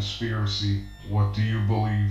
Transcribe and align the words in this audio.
conspiracy. 0.00 0.82
What 1.10 1.34
do 1.34 1.42
you 1.42 1.60
believe? 1.66 2.10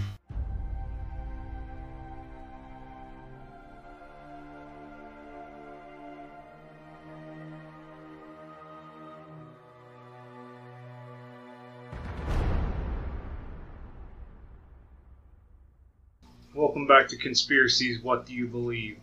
Welcome 16.53 16.85
back 16.85 17.07
to 17.07 17.17
Conspiracies 17.17 18.03
What 18.03 18.27
Do 18.27 18.35
You 18.35 18.45
Believe? 18.45 18.99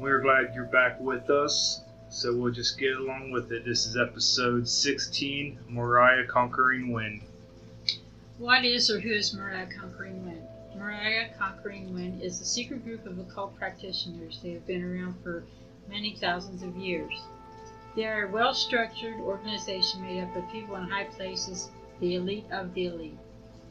We're 0.00 0.20
glad 0.20 0.52
you're 0.56 0.64
back 0.64 0.98
with 0.98 1.30
us, 1.30 1.80
so 2.10 2.34
we'll 2.34 2.52
just 2.52 2.76
get 2.76 2.96
along 2.96 3.30
with 3.30 3.52
it. 3.52 3.64
This 3.64 3.86
is 3.86 3.96
episode 3.96 4.66
16 4.66 5.60
Moriah 5.68 6.26
Conquering 6.26 6.90
Wind. 6.90 7.22
What 8.38 8.64
is 8.64 8.90
or 8.90 8.98
who 8.98 9.12
is 9.12 9.32
Moriah 9.32 9.68
Conquering 9.78 10.24
Wind? 10.24 10.42
Moriah 10.76 11.30
Conquering 11.38 11.94
Wind 11.94 12.20
is 12.20 12.40
a 12.40 12.44
secret 12.44 12.82
group 12.82 13.06
of 13.06 13.16
occult 13.16 13.56
practitioners. 13.56 14.40
They 14.42 14.50
have 14.50 14.66
been 14.66 14.82
around 14.82 15.22
for 15.22 15.44
many 15.88 16.16
thousands 16.16 16.64
of 16.64 16.76
years. 16.76 17.12
They 17.94 18.06
are 18.06 18.26
a 18.26 18.30
well 18.32 18.52
structured 18.52 19.20
organization 19.20 20.02
made 20.02 20.20
up 20.20 20.34
of 20.34 20.50
people 20.50 20.74
in 20.74 20.90
high 20.90 21.04
places, 21.04 21.70
the 22.00 22.16
elite 22.16 22.46
of 22.50 22.74
the 22.74 22.86
elite. 22.86 23.18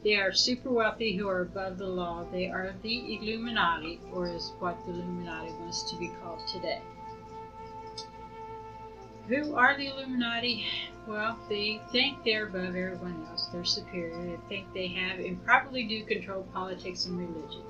They 0.02 0.16
are 0.16 0.32
super 0.32 0.70
wealthy 0.70 1.14
who 1.14 1.28
are 1.28 1.42
above 1.42 1.76
the 1.76 1.86
law. 1.86 2.24
They 2.32 2.48
are 2.48 2.74
the 2.80 3.16
Illuminati, 3.16 4.00
or 4.14 4.28
is 4.28 4.52
what 4.60 4.78
the 4.86 4.92
Illuminati 4.92 5.52
wants 5.60 5.82
to 5.90 5.96
be 5.96 6.08
called 6.22 6.40
today. 6.48 6.80
Who 9.28 9.56
are 9.56 9.76
the 9.76 9.88
Illuminati? 9.88 10.66
Well, 11.06 11.38
they 11.48 11.80
think 11.92 12.24
they're 12.24 12.44
above 12.44 12.74
everyone 12.74 13.26
else. 13.28 13.46
They're 13.46 13.64
superior. 13.64 14.24
They 14.24 14.38
think 14.48 14.72
they 14.72 14.88
have 14.88 15.18
and 15.18 15.42
probably 15.44 15.84
do 15.84 16.02
control 16.02 16.44
politics 16.52 17.06
and 17.06 17.18
religion. 17.18 17.62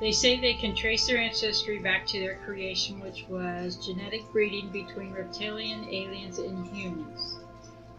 They 0.00 0.12
say 0.12 0.36
they 0.38 0.54
can 0.54 0.74
trace 0.74 1.06
their 1.06 1.18
ancestry 1.18 1.78
back 1.78 2.06
to 2.06 2.20
their 2.20 2.36
creation, 2.44 3.00
which 3.00 3.24
was 3.28 3.76
genetic 3.76 4.22
breeding 4.32 4.70
between 4.70 5.12
reptilian, 5.12 5.84
aliens, 5.92 6.38
and 6.38 6.66
humans. 6.68 7.36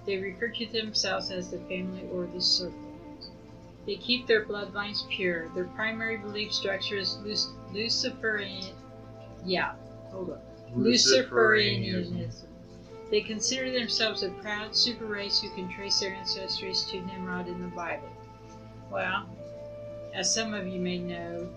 They 0.06 0.18
refer 0.18 0.50
to 0.50 0.66
themselves 0.68 1.32
as 1.32 1.50
the 1.50 1.60
family 1.60 2.06
or 2.12 2.26
the 2.26 2.42
circle. 2.42 2.78
They 3.86 3.96
keep 3.98 4.28
their 4.28 4.42
bloodlines 4.42 5.08
pure. 5.10 5.50
Their 5.50 5.66
primary 5.66 6.18
belief 6.18 6.54
structure 6.54 6.98
is 6.98 7.18
Luc- 7.18 7.74
Luciferian. 7.74 8.76
Yeah, 9.46 9.74
hold 10.12 10.32
on. 10.32 10.42
Luciferianism. 10.76 12.49
They 13.10 13.22
consider 13.22 13.72
themselves 13.72 14.22
a 14.22 14.30
proud 14.30 14.76
super 14.76 15.06
race 15.06 15.42
who 15.42 15.50
can 15.50 15.68
trace 15.68 16.00
their 16.00 16.12
ancestries 16.12 16.88
to 16.92 17.02
Nimrod 17.02 17.48
in 17.48 17.62
the 17.62 17.68
Bible. 17.68 18.10
Well, 18.92 19.28
as 20.14 20.34
some 20.34 20.54
of 20.54 20.68
you 20.68 20.80
may 20.80 21.00
know, 21.00 21.50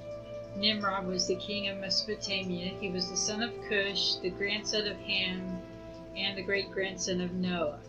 Nimrod 0.57 1.07
was 1.07 1.27
the 1.27 1.37
king 1.37 1.69
of 1.69 1.79
Mesopotamia. 1.79 2.73
He 2.81 2.91
was 2.91 3.11
the 3.11 3.17
son 3.17 3.43
of 3.43 3.53
Cush, 3.69 4.17
the 4.17 4.31
grandson 4.31 4.87
of 4.87 4.97
Ham, 4.99 5.61
and 6.17 6.37
the 6.37 6.43
great 6.43 6.71
grandson 6.71 7.21
of 7.21 7.33
Noah. 7.33 7.81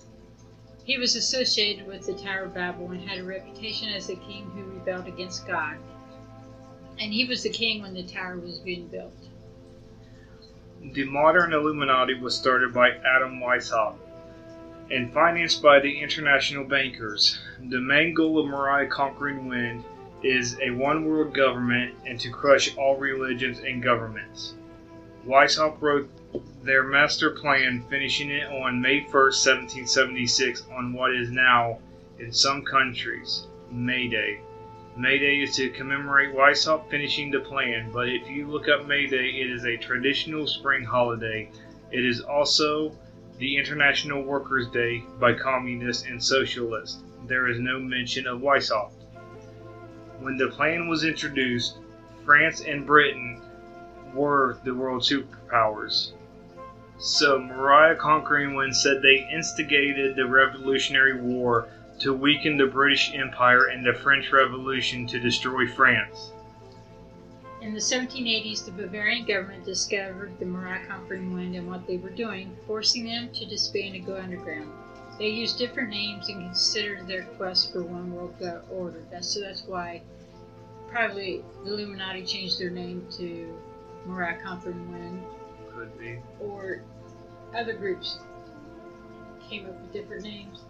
He 0.84 0.98
was 0.98 1.16
associated 1.16 1.88
with 1.88 2.06
the 2.06 2.14
Tower 2.14 2.44
of 2.44 2.54
Babel 2.54 2.92
and 2.92 3.08
had 3.08 3.20
a 3.20 3.24
reputation 3.24 3.90
as 3.90 4.10
a 4.10 4.16
king 4.16 4.50
who 4.52 4.64
rebelled 4.64 5.08
against 5.08 5.48
God. 5.48 5.78
And 7.00 7.14
he 7.14 7.26
was 7.26 7.44
the 7.44 7.50
king 7.50 7.82
when 7.82 7.94
the 7.94 8.04
tower 8.04 8.38
was 8.38 8.60
being 8.60 8.88
built. 8.88 9.14
The 10.92 11.06
modern 11.06 11.54
Illuminati 11.54 12.16
was 12.20 12.36
started 12.36 12.74
by 12.74 12.90
Adam 12.90 13.40
Weishaupt 13.40 13.96
and 14.92 15.14
financed 15.14 15.62
by 15.62 15.80
the 15.80 16.02
international 16.02 16.66
bankers. 16.66 17.40
The 17.70 17.80
main 17.80 18.14
goal 18.14 18.38
of 18.38 18.48
Moriah 18.48 18.90
Conquering 18.90 19.48
Wind 19.48 19.86
is 20.24 20.60
a 20.62 20.72
one 20.72 21.06
world 21.06 21.34
government 21.34 21.96
and 22.06 22.20
to 22.20 22.30
crush 22.30 22.76
all 22.76 22.98
religions 22.98 23.60
and 23.60 23.82
governments. 23.82 24.56
Weishaupt 25.26 25.82
wrote 25.82 26.10
their 26.64 26.84
master 26.84 27.32
plan, 27.32 27.86
finishing 27.90 28.30
it 28.30 28.44
on 28.44 28.82
May 28.82 29.06
1st, 29.06 29.40
1776, 29.46 30.66
on 30.70 30.92
what 30.92 31.16
is 31.16 31.32
now, 31.32 31.80
in 32.20 32.34
some 32.34 32.62
countries, 32.62 33.48
May 33.72 34.10
Day. 34.10 34.42
May 34.96 35.18
Day 35.18 35.38
is 35.38 35.56
to 35.56 35.72
commemorate 35.72 36.36
Weishaupt 36.36 36.92
finishing 36.92 37.32
the 37.32 37.40
plan, 37.40 37.90
but 37.92 38.10
if 38.10 38.30
you 38.30 38.46
look 38.46 38.68
up 38.70 38.86
May 38.86 39.08
Day, 39.08 39.26
it 39.26 39.50
is 39.50 39.66
a 39.66 39.76
traditional 39.76 40.46
spring 40.46 40.84
holiday. 40.84 41.50
It 41.92 42.06
is 42.06 42.22
also 42.22 42.96
the 43.40 43.58
International 43.58 44.22
Workers' 44.22 44.68
Day 44.68 45.04
by 45.20 45.34
communists 45.34 46.06
and 46.06 46.24
socialists. 46.24 47.04
There 47.26 47.48
is 47.48 47.60
no 47.60 47.80
mention 47.80 48.28
of 48.28 48.42
Weishaupt. 48.42 48.94
When 50.20 50.38
the 50.38 50.50
plan 50.50 50.88
was 50.88 51.04
introduced, 51.04 51.80
France 52.24 52.62
and 52.62 52.86
Britain 52.86 53.42
were 54.14 54.60
the 54.64 54.76
world 54.76 55.02
superpowers. 55.02 56.12
So 57.00 57.40
Moriah 57.40 57.96
Conquering 57.96 58.54
Wind 58.54 58.76
said 58.76 59.02
they 59.02 59.28
instigated 59.34 60.16
the 60.16 60.28
Revolutionary 60.28 61.20
War 61.20 61.68
to 62.04 62.14
weaken 62.14 62.58
the 62.58 62.68
British 62.68 63.14
Empire 63.14 63.68
and 63.68 63.86
the 63.86 63.94
French 63.94 64.30
Revolution 64.34 65.08
to 65.08 65.20
destroy 65.20 65.66
France. 65.66 66.34
In 67.62 67.74
the 67.74 67.80
1780s, 67.80 68.66
the 68.66 68.72
Bavarian 68.72 69.26
government 69.26 69.64
discovered 69.64 70.38
the 70.38 70.46
Wind 71.34 71.56
and 71.56 71.66
what 71.66 71.88
they 71.88 71.96
were 71.96 72.10
doing, 72.10 72.58
forcing 72.68 73.06
them 73.06 73.30
to 73.34 73.46
disband 73.46 73.96
and 73.96 74.06
go 74.06 74.18
underground. 74.18 74.70
They 75.18 75.30
used 75.30 75.58
different 75.58 75.92
names 75.92 76.28
and 76.28 76.42
considered 76.42 77.08
their 77.08 77.24
quest 77.24 77.72
for 77.72 77.84
one 77.84 78.12
world 78.12 78.36
order. 78.70 79.02
That's, 79.10 79.30
so 79.30 79.40
that's 79.40 79.64
why 79.64 80.02
probably 80.90 81.42
the 81.64 81.72
Illuminati 81.72 82.26
changed 82.26 82.60
their 82.60 82.70
name 82.70 83.08
to 83.12 83.58
Wind, 84.06 85.24
Could 85.74 85.98
be. 85.98 86.20
or 86.42 86.82
other 87.56 87.74
groups 87.74 88.20
came 89.50 89.68
up 89.68 89.80
with 89.80 89.94
different 89.94 90.24
names. 90.24 90.66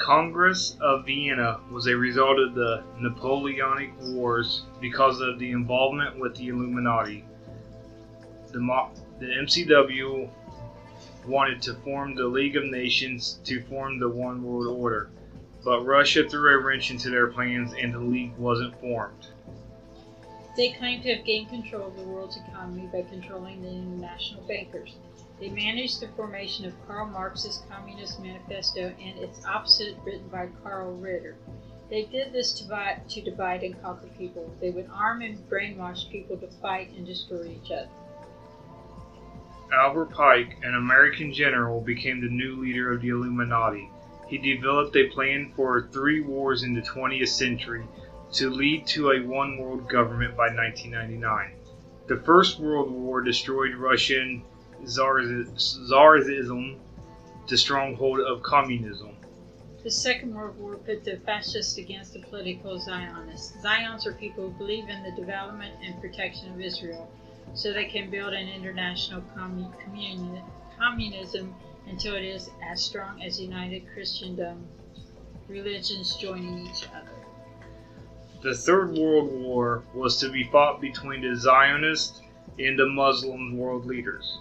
Congress 0.00 0.78
of 0.80 1.04
Vienna 1.04 1.60
was 1.70 1.86
a 1.86 1.94
result 1.94 2.38
of 2.38 2.54
the 2.54 2.82
Napoleonic 2.98 3.92
Wars 4.00 4.62
because 4.80 5.20
of 5.20 5.38
the 5.38 5.50
involvement 5.50 6.18
with 6.18 6.34
the 6.36 6.48
Illuminati. 6.48 7.22
The, 8.50 8.60
Mo- 8.60 8.92
the 9.18 9.26
MCW 9.26 10.30
wanted 11.26 11.60
to 11.62 11.74
form 11.74 12.14
the 12.14 12.26
League 12.26 12.56
of 12.56 12.64
Nations 12.64 13.40
to 13.44 13.62
form 13.64 14.00
the 14.00 14.08
One 14.08 14.42
World 14.42 14.74
Order, 14.74 15.10
but 15.62 15.84
Russia 15.84 16.26
threw 16.26 16.54
a 16.54 16.64
wrench 16.64 16.90
into 16.90 17.10
their 17.10 17.26
plans 17.26 17.74
and 17.74 17.92
the 17.92 17.98
League 17.98 18.34
wasn't 18.38 18.80
formed. 18.80 19.26
They 20.56 20.70
claim 20.70 21.02
to 21.02 21.14
have 21.14 21.26
gained 21.26 21.50
control 21.50 21.88
of 21.88 21.96
the 21.96 22.04
world's 22.04 22.38
economy 22.38 22.88
by 22.90 23.02
controlling 23.02 23.60
the 23.60 23.68
international 23.68 24.42
bankers. 24.44 24.94
They 25.40 25.48
managed 25.48 26.00
the 26.00 26.08
formation 26.08 26.66
of 26.66 26.74
Karl 26.86 27.06
Marx's 27.06 27.62
Communist 27.70 28.20
Manifesto 28.20 28.94
and 29.00 29.18
its 29.18 29.42
opposite, 29.46 29.96
written 30.04 30.28
by 30.28 30.48
Karl 30.62 30.92
Ritter. 30.96 31.34
They 31.88 32.04
did 32.04 32.34
this 32.34 32.52
to 32.52 32.64
divide, 32.64 33.08
to 33.08 33.22
divide 33.22 33.62
and 33.62 33.80
conquer 33.82 34.08
people. 34.18 34.54
They 34.60 34.70
would 34.70 34.90
arm 34.92 35.22
and 35.22 35.38
brainwash 35.48 36.10
people 36.10 36.36
to 36.36 36.46
fight 36.60 36.90
and 36.90 37.06
destroy 37.06 37.46
each 37.46 37.70
other. 37.70 37.88
Albert 39.72 40.10
Pike, 40.10 40.58
an 40.62 40.74
American 40.74 41.32
general, 41.32 41.80
became 41.80 42.20
the 42.20 42.28
new 42.28 42.56
leader 42.56 42.92
of 42.92 43.00
the 43.00 43.08
Illuminati. 43.08 43.88
He 44.28 44.36
developed 44.36 44.94
a 44.96 45.08
plan 45.08 45.52
for 45.56 45.88
three 45.90 46.20
wars 46.20 46.64
in 46.64 46.74
the 46.74 46.82
20th 46.82 47.28
century 47.28 47.86
to 48.32 48.50
lead 48.50 48.86
to 48.88 49.12
a 49.12 49.20
one 49.20 49.56
world 49.56 49.88
government 49.88 50.36
by 50.36 50.48
1999. 50.48 51.52
The 52.08 52.18
First 52.18 52.60
World 52.60 52.90
War 52.90 53.22
destroyed 53.22 53.74
Russian 53.74 54.44
Tsarism, 54.84 56.78
the 57.48 57.56
stronghold 57.56 58.20
of 58.20 58.42
communism. 58.42 59.16
The 59.82 59.90
Second 59.90 60.34
World 60.34 60.58
War 60.58 60.76
put 60.76 61.04
the 61.04 61.16
fascists 61.24 61.78
against 61.78 62.12
the 62.12 62.20
political 62.20 62.78
Zionists. 62.78 63.56
Zions 63.64 64.06
are 64.06 64.12
people 64.12 64.50
who 64.50 64.58
believe 64.58 64.88
in 64.88 65.02
the 65.02 65.12
development 65.12 65.74
and 65.82 65.98
protection 66.00 66.52
of 66.52 66.60
Israel 66.60 67.10
so 67.54 67.72
they 67.72 67.86
can 67.86 68.10
build 68.10 68.34
an 68.34 68.48
international 68.48 69.22
commu- 69.34 69.72
communi- 69.82 70.42
communism 70.78 71.54
until 71.86 72.14
it 72.14 72.24
is 72.24 72.50
as 72.62 72.82
strong 72.82 73.22
as 73.22 73.40
united 73.40 73.82
Christendom, 73.92 74.68
religions 75.48 76.14
joining 76.16 76.66
each 76.66 76.86
other. 76.94 77.10
The 78.42 78.54
Third 78.54 78.92
World 78.92 79.32
War 79.32 79.82
was 79.94 80.18
to 80.20 80.30
be 80.30 80.44
fought 80.44 80.80
between 80.80 81.22
the 81.22 81.34
Zionists 81.36 82.20
and 82.58 82.78
the 82.78 82.86
Muslim 82.86 83.56
world 83.58 83.86
leaders. 83.86 84.38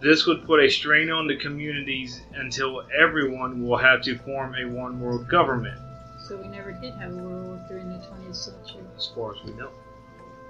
This 0.00 0.26
would 0.26 0.44
put 0.44 0.60
a 0.62 0.68
strain 0.68 1.10
on 1.10 1.26
the 1.26 1.36
communities 1.36 2.20
until 2.34 2.82
everyone 2.96 3.66
will 3.66 3.78
have 3.78 4.02
to 4.02 4.16
form 4.18 4.54
a 4.54 4.64
one 4.66 5.00
world 5.00 5.26
government, 5.28 5.78
So 6.20 6.36
we 6.36 6.48
never 6.48 6.72
did 6.72 6.92
have 6.94 7.12
a 7.12 7.16
world 7.16 7.46
war 7.46 7.64
during 7.68 7.88
the 7.88 7.98
20th 8.06 8.36
century. 8.36 8.82
as 8.96 9.06
far 9.14 9.34
as 9.34 9.42
we 9.44 9.52
know. 9.52 9.70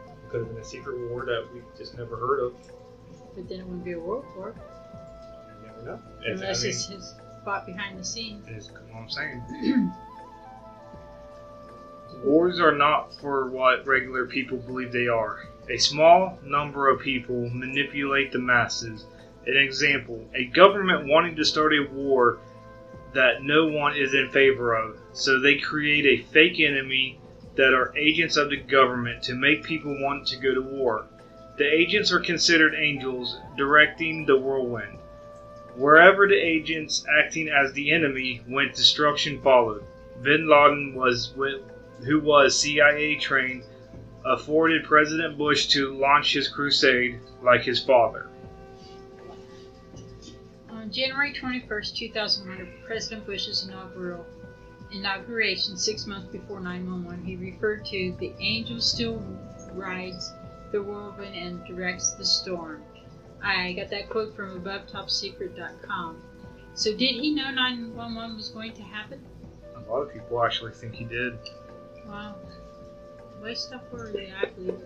It 0.09 0.31
could 0.31 0.41
have 0.41 0.49
been 0.49 0.59
a 0.59 0.65
secret 0.65 0.99
war 1.11 1.25
that 1.25 1.47
we 1.55 1.61
just 1.79 1.97
never 1.97 2.17
heard 2.17 2.41
of. 2.41 2.55
But 3.37 3.49
then 3.49 3.61
it 3.61 3.67
wouldn't 3.67 3.85
be 3.85 3.93
a 3.93 4.01
world 4.01 4.25
war 4.37 4.53
You 5.63 5.67
never 5.69 5.83
know. 5.83 6.01
It's- 6.23 6.41
unless 6.41 6.61
I 6.61 6.63
mean, 6.65 6.71
it's, 6.73 6.91
it's 6.91 7.15
fought 7.45 7.67
behind 7.67 7.99
the 8.01 8.05
scenes. 8.05 8.45
it's 8.49 8.71
what 8.71 8.83
I'm 9.01 9.09
saying. 9.09 9.93
Wars 12.25 12.59
are 12.61 12.73
not 12.75 13.15
for 13.21 13.49
what 13.51 13.87
regular 13.87 14.27
people 14.27 14.59
believe 14.59 14.91
they 14.91 15.07
are. 15.07 15.47
A 15.69 15.77
small 15.77 16.39
number 16.43 16.89
of 16.89 17.01
people 17.01 17.49
manipulate 17.51 18.33
the 18.33 18.39
masses. 18.39 19.05
An 19.47 19.57
example 19.57 20.29
a 20.35 20.47
government 20.47 21.07
wanting 21.07 21.37
to 21.37 21.45
start 21.45 21.73
a 21.73 21.89
war 21.93 22.39
that 23.15 23.45
no 23.45 23.67
one 23.67 23.97
is 23.97 24.13
in 24.13 24.29
favor 24.31 24.75
of, 24.75 24.97
so 25.13 25.39
they 25.39 25.57
create 25.57 26.05
a 26.05 26.25
fake 26.33 26.59
enemy 26.59 27.21
that 27.55 27.73
are 27.73 27.97
agents 27.97 28.37
of 28.37 28.51
the 28.51 28.57
government 28.57 29.23
to 29.23 29.35
make 29.35 29.63
people 29.63 29.97
want 30.03 30.27
to 30.27 30.37
go 30.37 30.53
to 30.53 30.61
war. 30.61 31.07
The 31.59 31.65
agents 31.65 32.13
are 32.13 32.21
considered 32.21 32.75
angels 32.75 33.39
directing 33.57 34.27
the 34.27 34.37
whirlwind. 34.37 34.99
Wherever 35.77 36.27
the 36.27 36.35
agents 36.35 37.07
acting 37.19 37.49
as 37.49 37.73
the 37.73 37.93
enemy 37.93 38.43
went, 38.49 38.75
destruction 38.75 39.41
followed. 39.43 39.85
Bin 40.23 40.49
Laden 40.49 40.95
was 40.95 41.33
with, 41.37 41.63
who 42.05 42.19
was 42.21 42.61
CIA 42.61 43.15
trained, 43.17 43.63
afforded 44.25 44.85
President 44.85 45.39
Bush 45.39 45.67
to 45.69 45.95
launch 45.95 46.33
his 46.33 46.49
crusade 46.49 47.21
like 47.43 47.63
his 47.63 47.83
father. 47.83 48.27
On 50.87 50.93
January 50.93 51.33
21, 51.33 51.83
2001, 51.97 52.69
President 52.87 53.27
Bush's 53.27 53.65
inaugural 53.65 54.25
inauguration, 54.93 55.77
six 55.77 56.07
months 56.07 56.29
before 56.29 56.61
911, 56.61 57.25
he 57.25 57.35
referred 57.35 57.85
to 57.87 58.15
the 58.21 58.33
angel 58.39 58.81
still 58.81 59.21
rides 59.73 60.33
the 60.71 60.81
whirlwind 60.81 61.35
and 61.35 61.65
directs 61.67 62.11
the 62.11 62.25
storm. 62.25 62.85
I 63.43 63.73
got 63.73 63.91
that 63.91 64.09
quote 64.09 64.37
from 64.37 64.61
AboveTopSecret.com. 64.61 66.23
So, 66.75 66.93
did 66.93 67.17
he 67.17 67.35
know 67.35 67.51
911 67.51 68.37
was 68.37 68.51
going 68.51 68.73
to 68.75 68.83
happen? 68.83 69.21
A 69.75 69.91
lot 69.91 70.03
of 70.03 70.13
people 70.13 70.41
actually 70.45 70.71
think 70.71 70.95
he 70.95 71.03
did. 71.03 71.37
Wow. 72.07 72.37
Waste 73.43 73.73
of 73.73 73.81
worthy, 73.91 74.29
I 74.31 74.51
believe. 74.51 74.79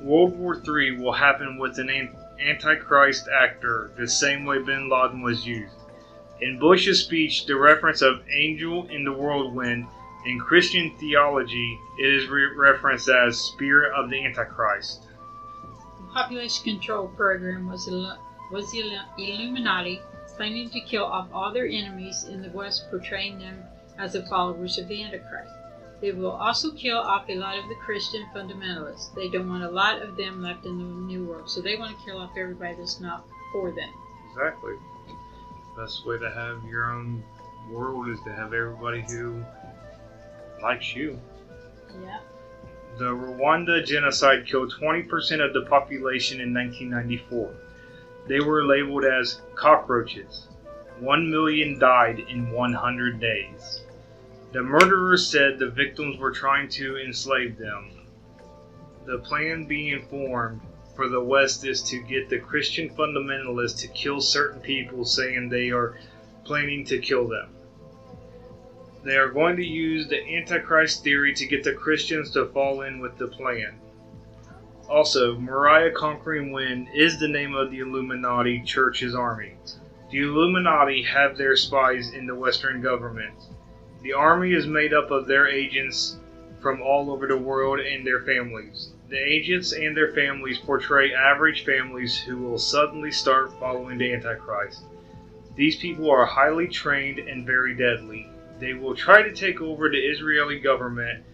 World 0.00 0.38
War 0.38 0.56
III 0.56 0.96
will 0.96 1.12
happen 1.12 1.58
with 1.58 1.78
an 1.78 1.90
an- 1.90 2.16
Antichrist 2.40 3.28
actor, 3.28 3.90
the 3.96 4.08
same 4.08 4.44
way 4.44 4.58
Bin 4.58 4.88
Laden 4.88 5.22
was 5.22 5.46
used. 5.46 5.74
In 6.40 6.58
Bush's 6.58 7.04
speech, 7.04 7.46
the 7.46 7.56
reference 7.56 8.02
of 8.02 8.22
angel 8.30 8.86
in 8.88 9.04
the 9.04 9.12
whirlwind 9.12 9.86
in 10.26 10.38
Christian 10.40 10.92
theology, 10.98 11.78
it 11.98 12.06
is 12.12 12.28
re- 12.28 12.54
referenced 12.56 13.08
as 13.08 13.38
spirit 13.38 13.92
of 13.94 14.10
the 14.10 14.24
Antichrist. 14.24 15.02
The 15.62 16.12
population 16.12 16.64
control 16.64 17.08
program 17.08 17.68
was, 17.68 17.88
illu- 17.88 18.18
was 18.50 18.70
the 18.72 18.78
Illu- 18.80 19.18
Illuminati 19.18 20.00
planning 20.36 20.68
to 20.70 20.80
kill 20.80 21.04
off 21.04 21.28
all 21.32 21.52
their 21.52 21.66
enemies 21.66 22.24
in 22.24 22.42
the 22.42 22.50
West, 22.50 22.90
portraying 22.90 23.38
them 23.38 23.62
as 23.98 24.12
the 24.12 24.26
followers 24.26 24.78
of 24.78 24.88
the 24.88 25.02
Antichrist. 25.02 25.54
They 26.00 26.12
will 26.12 26.32
also 26.32 26.72
kill 26.72 26.98
off 26.98 27.28
a 27.28 27.36
lot 27.36 27.58
of 27.58 27.68
the 27.68 27.74
Christian 27.76 28.26
fundamentalists. 28.34 29.14
They 29.14 29.28
don't 29.28 29.48
want 29.48 29.64
a 29.64 29.70
lot 29.70 30.02
of 30.02 30.16
them 30.16 30.42
left 30.42 30.66
in 30.66 30.76
the 30.76 30.84
New 30.84 31.24
World, 31.24 31.48
so 31.48 31.60
they 31.60 31.76
want 31.76 31.98
to 31.98 32.04
kill 32.04 32.18
off 32.18 32.32
everybody 32.36 32.74
that's 32.74 33.00
not 33.00 33.24
for 33.52 33.70
them. 33.70 33.90
Exactly. 34.30 34.74
The 35.74 35.82
best 35.82 36.06
way 36.06 36.18
to 36.18 36.30
have 36.30 36.62
your 36.64 36.92
own 36.92 37.24
world 37.70 38.08
is 38.08 38.18
to 38.24 38.32
have 38.32 38.52
everybody 38.52 39.04
who 39.08 39.42
likes 40.62 40.94
you. 40.94 41.18
Yeah. 42.02 42.20
The 42.98 43.04
Rwanda 43.04 43.84
genocide 43.84 44.46
killed 44.46 44.74
20% 44.78 45.08
of 45.44 45.52
the 45.52 45.62
population 45.68 46.40
in 46.40 46.52
1994. 46.52 47.54
They 48.26 48.40
were 48.40 48.64
labeled 48.64 49.04
as 49.04 49.40
cockroaches. 49.54 50.48
One 50.98 51.30
million 51.30 51.78
died 51.78 52.20
in 52.20 52.50
100 52.50 53.20
days. 53.20 53.82
The 54.52 54.62
murderers 54.62 55.26
said 55.26 55.58
the 55.58 55.70
victims 55.70 56.18
were 56.18 56.30
trying 56.30 56.68
to 56.70 56.96
enslave 56.98 57.58
them. 57.58 57.90
The 59.04 59.18
plan 59.18 59.66
being 59.66 60.06
formed 60.06 60.60
for 60.94 61.08
the 61.08 61.20
West 61.20 61.66
is 61.66 61.82
to 61.82 61.98
get 61.98 62.28
the 62.28 62.38
Christian 62.38 62.88
fundamentalists 62.88 63.80
to 63.80 63.88
kill 63.88 64.20
certain 64.20 64.60
people, 64.60 65.04
saying 65.04 65.48
they 65.48 65.70
are 65.70 65.98
planning 66.44 66.84
to 66.86 66.98
kill 66.98 67.28
them. 67.28 67.50
They 69.04 69.16
are 69.16 69.28
going 69.28 69.56
to 69.56 69.64
use 69.64 70.08
the 70.08 70.36
Antichrist 70.36 71.04
theory 71.04 71.34
to 71.34 71.46
get 71.46 71.62
the 71.62 71.74
Christians 71.74 72.30
to 72.32 72.46
fall 72.46 72.82
in 72.82 72.98
with 72.98 73.18
the 73.18 73.28
plan. 73.28 73.78
Also, 74.88 75.36
Moriah 75.38 75.92
Conquering 75.92 76.52
Wind 76.52 76.88
is 76.94 77.18
the 77.18 77.28
name 77.28 77.54
of 77.54 77.70
the 77.70 77.80
Illuminati 77.80 78.62
Church's 78.62 79.14
army. 79.14 79.54
The 80.10 80.20
Illuminati 80.20 81.02
have 81.02 81.36
their 81.36 81.56
spies 81.56 82.12
in 82.12 82.26
the 82.26 82.34
Western 82.34 82.80
government. 82.80 83.34
The 84.02 84.12
army 84.12 84.52
is 84.52 84.66
made 84.66 84.92
up 84.92 85.10
of 85.10 85.26
their 85.26 85.48
agents 85.48 86.16
from 86.60 86.80
all 86.82 87.10
over 87.10 87.26
the 87.26 87.36
world 87.36 87.80
and 87.80 88.06
their 88.06 88.22
families. 88.22 88.90
The 89.08 89.18
agents 89.18 89.72
and 89.72 89.96
their 89.96 90.12
families 90.12 90.58
portray 90.58 91.14
average 91.14 91.64
families 91.64 92.18
who 92.18 92.38
will 92.38 92.58
suddenly 92.58 93.12
start 93.12 93.52
following 93.60 93.98
the 93.98 94.12
Antichrist. 94.12 94.82
These 95.54 95.76
people 95.76 96.10
are 96.10 96.26
highly 96.26 96.66
trained 96.66 97.18
and 97.18 97.46
very 97.46 97.74
deadly. 97.74 98.28
They 98.58 98.74
will 98.74 98.94
try 98.94 99.22
to 99.22 99.32
take 99.32 99.60
over 99.60 99.88
the 99.88 99.98
Israeli 99.98 100.58
government. 100.58 101.24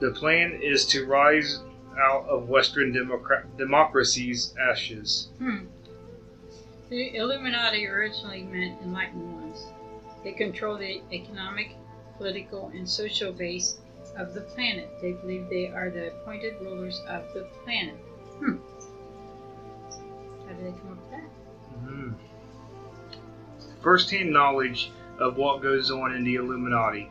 The 0.00 0.12
plan 0.12 0.60
is 0.62 0.86
to 0.86 1.06
rise 1.06 1.60
out 1.98 2.26
of 2.28 2.48
Western 2.48 2.92
democra- 2.92 3.44
democracy's 3.56 4.54
ashes. 4.58 5.28
Hmm. 5.38 5.66
The 6.88 7.16
Illuminati 7.16 7.86
originally 7.86 8.42
meant 8.42 8.80
enlightened 8.82 9.42
ones. 9.42 9.66
They 10.26 10.32
control 10.32 10.76
the 10.76 11.02
economic, 11.12 11.76
political, 12.18 12.72
and 12.74 12.90
social 12.90 13.30
base 13.30 13.78
of 14.18 14.34
the 14.34 14.40
planet. 14.40 14.90
They 15.00 15.12
believe 15.12 15.48
they 15.48 15.68
are 15.68 15.88
the 15.88 16.08
appointed 16.08 16.54
rulers 16.60 17.00
of 17.06 17.32
the 17.32 17.46
planet. 17.62 17.94
Hmm. 18.40 18.56
How 20.44 20.52
did 20.52 20.66
they 20.66 20.78
come 20.80 20.90
up 20.90 20.98
with 20.98 21.10
that? 21.12 21.30
Mhm. 21.80 22.14
First-hand 23.80 24.32
knowledge 24.32 24.90
of 25.20 25.36
what 25.36 25.62
goes 25.62 25.92
on 25.92 26.12
in 26.12 26.24
the 26.24 26.34
Illuminati. 26.34 27.08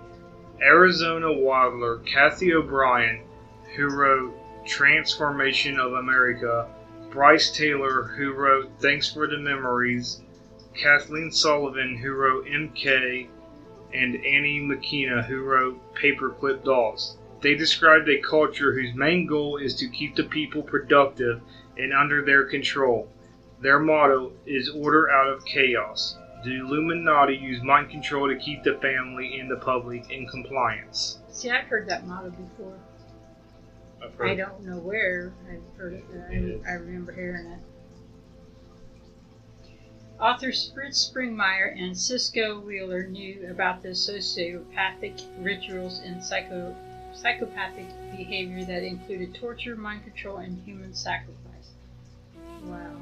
Arizona 0.62 1.32
Wilder 1.32 2.00
Kathy 2.00 2.54
O'Brien, 2.54 3.22
who 3.78 3.96
wrote 3.96 4.34
Transformation 4.66 5.80
of 5.80 5.94
America, 5.94 6.68
Brice 7.12 7.50
Taylor, 7.50 8.04
who 8.04 8.34
wrote 8.34 8.72
Thanks 8.80 9.14
for 9.14 9.26
the 9.26 9.38
Memories, 9.38 10.22
Kathleen 10.78 11.32
Sullivan, 11.32 11.98
who 11.98 12.12
wrote 12.12 12.46
MK, 12.46 13.28
and 13.94 14.16
Annie 14.16 14.60
McKenna, 14.60 15.24
who 15.24 15.42
wrote 15.42 15.96
Paperclip 15.96 16.64
Dolls. 16.64 17.18
They 17.42 17.56
described 17.56 18.10
a 18.10 18.20
culture 18.20 18.74
whose 18.74 18.94
main 18.94 19.26
goal 19.28 19.58
is 19.58 19.76
to 19.76 19.88
keep 19.88 20.16
the 20.16 20.24
people 20.24 20.64
productive 20.64 21.42
and 21.78 21.94
under 21.94 22.24
their 22.26 22.46
control. 22.46 23.08
Their 23.62 23.80
motto 23.80 24.34
is 24.46 24.70
order 24.70 25.10
out 25.10 25.28
of 25.28 25.46
chaos. 25.46 26.18
The 26.44 26.60
Illuminati 26.60 27.36
use 27.36 27.62
mind 27.64 27.90
control 27.90 28.28
to 28.28 28.36
keep 28.36 28.64
the 28.64 28.78
family 28.80 29.40
and 29.40 29.50
the 29.50 29.58
public 29.58 30.10
in 30.12 30.28
compliance. 30.28 31.20
See, 31.32 31.50
I've 31.50 31.66
heard 31.66 31.88
that 31.90 32.06
motto 32.06 32.30
before. 32.30 32.78
I've 34.04 34.22
I 34.22 34.36
don't 34.36 34.64
know 34.64 34.78
where 34.78 35.34
I've 35.50 35.78
heard 35.78 35.94
it, 35.94 36.04
but 36.12 36.20
I, 36.20 36.72
I 36.72 36.76
remember 36.76 37.12
hearing 37.12 37.48
it. 37.48 37.60
Authors 40.20 40.72
Fritz 40.74 41.12
Springmeier 41.12 41.78
and 41.78 41.98
Cisco 41.98 42.62
Wheeler 42.62 43.06
knew 43.06 43.50
about 43.50 43.84
the 43.84 43.90
sociopathic 43.90 45.22
rituals 45.40 46.00
and 46.00 46.24
psycho, 46.24 46.74
psychopathic 47.14 47.88
behavior 48.16 48.64
that 48.64 48.84
included 48.84 49.36
torture, 49.36 49.76
mind 49.76 50.04
control, 50.06 50.38
and 50.38 50.64
human 50.64 50.94
sacrifice. 50.94 51.72
Wow. 52.64 52.96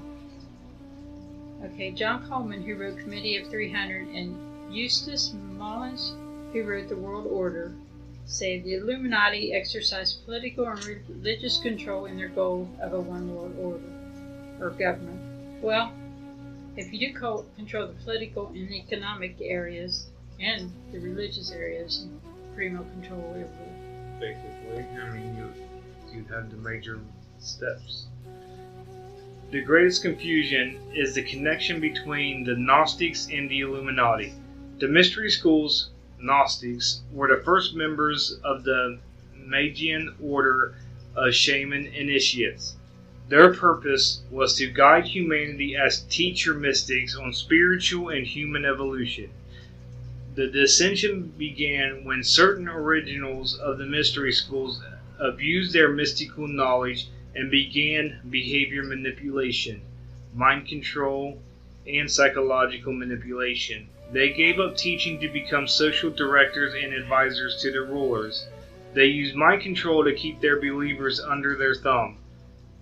Okay, 1.65 1.91
John 1.91 2.27
Coleman, 2.27 2.63
who 2.63 2.75
wrote 2.75 2.98
Committee 2.98 3.38
of 3.38 3.48
300, 3.48 4.08
and 4.08 4.75
Eustace 4.75 5.34
Mullins, 5.34 6.15
who 6.51 6.63
wrote 6.63 6.89
The 6.89 6.98
World 6.98 7.27
Order, 7.27 7.74
say 8.25 8.60
the 8.60 8.74
Illuminati 8.74 9.53
exercise 9.53 10.13
political 10.13 10.65
and 10.65 10.84
religious 11.08 11.60
control 11.60 12.05
in 12.05 12.17
their 12.17 12.29
goal 12.29 12.67
of 12.82 12.93
a 12.93 13.00
one 13.00 13.36
world 13.36 13.55
order 13.60 14.65
or 14.65 14.72
government. 14.72 15.62
Well, 15.62 15.93
if 16.75 16.91
you 16.91 16.99
do 16.99 17.19
co- 17.19 17.45
control 17.55 17.87
the 17.87 17.93
political 18.03 18.47
and 18.47 18.71
economic 18.71 19.35
areas 19.41 20.07
and 20.39 20.71
the 20.91 20.99
religious 20.99 21.51
areas, 21.51 22.05
you 22.05 22.19
control 22.91 23.23
everything. 23.31 24.19
basically. 24.19 25.01
I 25.01 25.09
mean, 25.11 25.35
you 25.35 25.53
you 26.13 26.25
have 26.25 26.49
the 26.49 26.57
major 26.57 26.99
steps. 27.39 28.07
The 29.51 29.61
greatest 29.61 30.01
confusion 30.01 30.79
is 30.93 31.13
the 31.13 31.23
connection 31.23 31.79
between 31.79 32.43
the 32.43 32.55
Gnostics 32.55 33.27
and 33.31 33.49
the 33.49 33.59
Illuminati. 33.59 34.33
The 34.79 34.87
mystery 34.87 35.29
schools, 35.29 35.89
Gnostics, 36.19 37.01
were 37.11 37.27
the 37.27 37.43
first 37.43 37.75
members 37.75 38.39
of 38.43 38.63
the 38.63 38.99
Magian 39.35 40.15
order 40.21 40.75
of 41.15 41.33
shaman 41.33 41.85
initiates. 41.87 42.75
Their 43.33 43.51
purpose 43.51 44.21
was 44.29 44.55
to 44.57 44.67
guide 44.67 45.05
humanity 45.05 45.75
as 45.75 46.01
teacher 46.01 46.53
mystics 46.53 47.15
on 47.15 47.33
spiritual 47.33 48.09
and 48.09 48.27
human 48.27 48.63
evolution. 48.63 49.31
The 50.35 50.45
dissension 50.49 51.33
began 51.35 52.03
when 52.03 52.23
certain 52.23 52.67
originals 52.67 53.57
of 53.57 53.79
the 53.79 53.87
mystery 53.87 54.33
schools 54.33 54.83
abused 55.19 55.73
their 55.73 55.91
mystical 55.91 56.47
knowledge 56.47 57.07
and 57.33 57.49
began 57.49 58.19
behavior 58.29 58.83
manipulation, 58.83 59.81
mind 60.35 60.67
control, 60.67 61.41
and 61.87 62.11
psychological 62.11 62.93
manipulation. 62.93 63.89
They 64.11 64.31
gave 64.31 64.59
up 64.59 64.77
teaching 64.77 65.19
to 65.21 65.27
become 65.27 65.67
social 65.67 66.11
directors 66.11 66.75
and 66.75 66.93
advisors 66.93 67.59
to 67.63 67.71
their 67.71 67.85
rulers. 67.85 68.45
They 68.93 69.07
used 69.07 69.33
mind 69.33 69.63
control 69.63 70.03
to 70.03 70.13
keep 70.13 70.39
their 70.39 70.61
believers 70.61 71.19
under 71.19 71.55
their 71.55 71.73
thumb. 71.73 72.19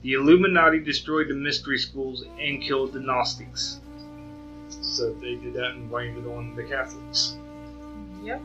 The 0.01 0.13
Illuminati 0.13 0.79
destroyed 0.79 1.27
the 1.27 1.35
mystery 1.35 1.77
schools 1.77 2.25
and 2.39 2.61
killed 2.61 2.93
the 2.93 2.99
Gnostics. 2.99 3.79
So 4.69 5.13
they 5.13 5.35
did 5.35 5.53
that 5.53 5.71
and 5.71 5.89
blamed 5.89 6.17
it 6.17 6.27
on 6.27 6.55
the 6.55 6.63
Catholics. 6.63 7.35
Yep. 8.23 8.41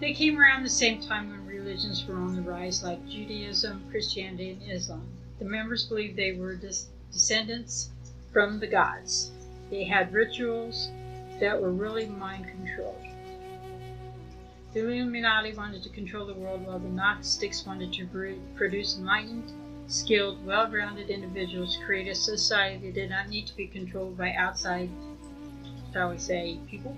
They 0.00 0.12
came 0.12 0.38
around 0.38 0.64
the 0.64 0.70
same 0.70 1.00
time 1.00 1.30
when 1.30 1.46
religions 1.46 2.04
were 2.06 2.16
on 2.16 2.36
the 2.36 2.42
rise, 2.42 2.82
like 2.82 3.06
Judaism, 3.08 3.84
Christianity, 3.90 4.50
and 4.50 4.70
Islam. 4.70 5.06
The 5.38 5.44
members 5.46 5.84
believed 5.84 6.16
they 6.16 6.32
were 6.32 6.56
des- 6.56 6.88
descendants 7.10 7.90
from 8.32 8.60
the 8.60 8.66
gods. 8.66 9.30
They 9.70 9.84
had 9.84 10.12
rituals 10.12 10.90
that 11.40 11.60
were 11.60 11.72
really 11.72 12.06
mind 12.06 12.46
controlled. 12.46 13.03
The 14.74 14.80
Illuminati 14.80 15.54
wanted 15.54 15.84
to 15.84 15.88
control 15.88 16.26
the 16.26 16.34
world, 16.34 16.66
while 16.66 16.80
the 16.80 16.88
Gnostics 16.88 17.64
wanted 17.64 17.92
to 17.92 18.40
produce 18.56 18.98
enlightened, 18.98 19.52
skilled, 19.86 20.44
well 20.44 20.68
rounded 20.68 21.10
individuals, 21.10 21.76
to 21.76 21.84
create 21.84 22.08
a 22.08 22.14
society 22.14 22.86
that 22.86 22.94
did 22.94 23.10
not 23.10 23.28
need 23.28 23.46
to 23.46 23.54
be 23.54 23.68
controlled 23.68 24.18
by 24.18 24.32
outside, 24.32 24.90
shall 25.92 26.10
we 26.10 26.18
say, 26.18 26.58
people. 26.68 26.96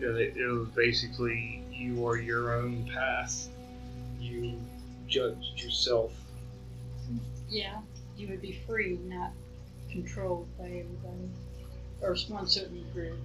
Yeah, 0.00 0.16
it 0.16 0.36
was 0.36 0.66
basically 0.70 1.62
you 1.70 2.04
are 2.08 2.16
your 2.16 2.56
own 2.56 2.90
path. 2.92 3.46
You 4.18 4.58
judged 5.06 5.62
yourself. 5.62 6.12
Yeah, 7.48 7.82
you 8.16 8.26
would 8.26 8.42
be 8.42 8.60
free, 8.66 8.98
not 9.04 9.30
controlled 9.92 10.48
by 10.58 10.64
everybody 10.64 11.30
or 12.02 12.16
one 12.28 12.48
certain 12.48 12.84
group. 12.92 13.18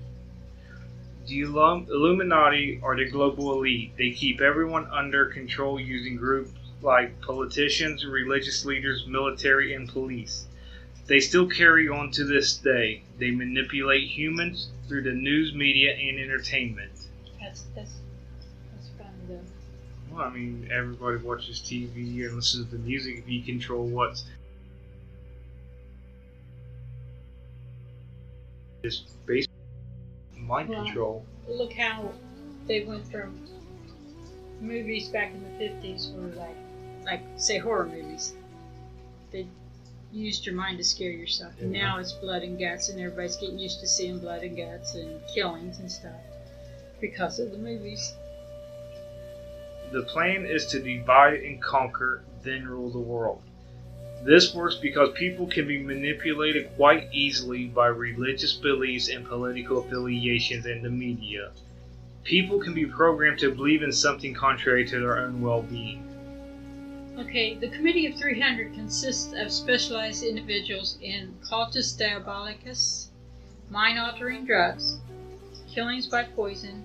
The 1.28 1.42
Illum- 1.42 1.88
Illuminati 1.90 2.80
are 2.82 2.96
the 2.96 3.06
global 3.06 3.52
elite. 3.52 3.98
They 3.98 4.12
keep 4.12 4.40
everyone 4.42 4.86
under 4.88 5.26
control 5.26 5.80
using 5.80 6.16
groups 6.16 6.52
like 6.82 7.20
politicians, 7.22 8.06
religious 8.06 8.64
leaders, 8.66 9.06
military, 9.08 9.74
and 9.74 9.90
police. 9.90 10.48
They 11.08 11.20
still 11.20 11.48
carry 11.48 11.90
on 11.90 12.12
to 12.12 12.24
this 12.26 12.58
day. 12.58 13.04
They 13.18 13.32
manipulate 13.32 14.08
humans 14.10 14.70
through 14.88 15.04
the 15.04 15.14
news, 15.14 15.54
media, 15.54 15.96
and 15.96 16.20
entertainment. 16.20 16.94
That's 17.40 17.64
that's 17.76 18.02
that's 18.74 18.90
though. 19.28 19.42
Well, 20.12 20.22
I 20.26 20.30
mean, 20.32 20.70
everybody 20.72 21.18
watches 21.18 21.60
TV 21.62 22.24
and 22.26 22.36
listens 22.36 22.70
to 22.72 22.78
music. 22.78 23.18
If 23.20 23.30
you 23.30 23.44
control 23.44 23.88
what's 23.88 24.26
is 28.84 29.00
based 29.26 29.45
mind 30.46 30.70
Well, 30.70 30.84
control. 30.86 31.26
Look 31.48 31.74
how 31.74 32.14
they 32.68 32.82
went 32.82 33.10
from 33.12 33.40
movies 34.62 35.08
back 35.10 35.34
in 35.34 35.44
the 35.44 35.50
fifties 35.58 36.10
were 36.16 36.28
like 36.30 36.56
like 37.06 37.22
say 37.38 37.58
horror 37.58 37.86
movies. 37.86 38.34
They 39.32 39.46
used 40.12 40.46
your 40.46 40.56
mind 40.56 40.78
to 40.78 40.84
scare 40.84 41.12
yourself. 41.12 41.54
And 41.60 41.74
Yeah. 41.74 41.82
now 41.84 41.98
it's 41.98 42.14
blood 42.14 42.44
and 42.44 42.58
guts 42.58 42.90
and 42.90 43.00
everybody's 43.00 43.36
getting 43.36 43.60
used 43.60 43.80
to 43.82 43.88
seeing 43.88 44.20
blood 44.20 44.44
and 44.44 44.56
guts 44.56 44.96
and 44.96 45.20
killings 45.28 45.80
and 45.80 45.92
stuff. 45.92 46.22
Because 47.02 47.40
of 47.40 47.52
the 47.52 47.58
movies. 47.58 48.14
The 49.92 50.02
plan 50.04 50.46
is 50.46 50.66
to 50.68 50.80
divide 50.80 51.42
and 51.42 51.62
conquer, 51.62 52.24
then 52.42 52.66
rule 52.68 52.90
the 52.90 53.00
world. 53.00 53.42
This 54.24 54.56
works 54.56 54.76
because 54.76 55.10
people 55.14 55.48
can 55.48 55.68
be 55.68 55.84
manipulated 55.84 56.76
quite 56.76 57.10
easily 57.12 57.66
by 57.66 57.88
religious 57.88 58.54
beliefs 58.54 59.10
and 59.10 59.26
political 59.26 59.80
affiliations 59.80 60.66
and 60.66 60.84
the 60.84 60.90
media. 60.90 61.52
People 62.24 62.60
can 62.60 62.74
be 62.74 62.86
programmed 62.86 63.40
to 63.40 63.54
believe 63.54 63.84
in 63.84 63.92
something 63.92 64.34
contrary 64.34 64.86
to 64.86 65.00
their 65.00 65.20
own 65.20 65.42
well 65.42 65.62
being. 65.62 66.04
Okay, 67.20 67.56
the 67.56 67.70
Committee 67.70 68.08
of 68.08 68.18
300 68.18 68.74
consists 68.74 69.34
of 69.34 69.52
specialized 69.52 70.24
individuals 70.24 70.98
in 71.02 71.34
cultus 71.48 71.96
diabolicus, 71.96 73.08
mind 73.70 73.98
altering 73.98 74.46
drugs, 74.46 75.00
killings 75.70 76.08
by 76.08 76.24
poison, 76.24 76.84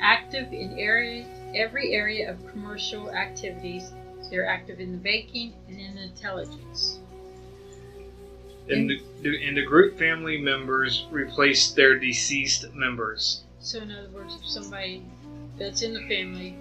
active 0.00 0.52
in 0.52 0.78
area, 0.78 1.26
every 1.54 1.92
area 1.92 2.30
of 2.30 2.46
commercial 2.48 3.10
activities. 3.10 3.92
They're 4.30 4.46
active 4.46 4.80
in 4.80 4.92
the 4.92 4.98
banking 4.98 5.54
and 5.68 5.80
in 5.80 5.98
intelligence. 5.98 6.98
And 8.68 8.90
the, 8.90 9.02
the, 9.22 9.46
and 9.46 9.56
the 9.56 9.64
group 9.64 9.98
family 9.98 10.38
members 10.38 11.06
replace 11.10 11.70
their 11.70 11.98
deceased 11.98 12.72
members. 12.74 13.44
So, 13.60 13.80
in 13.80 13.90
other 13.90 14.10
words, 14.10 14.34
if 14.34 14.46
somebody 14.46 15.02
that's 15.58 15.82
in 15.82 15.94
the 15.94 16.06
family, 16.06 16.56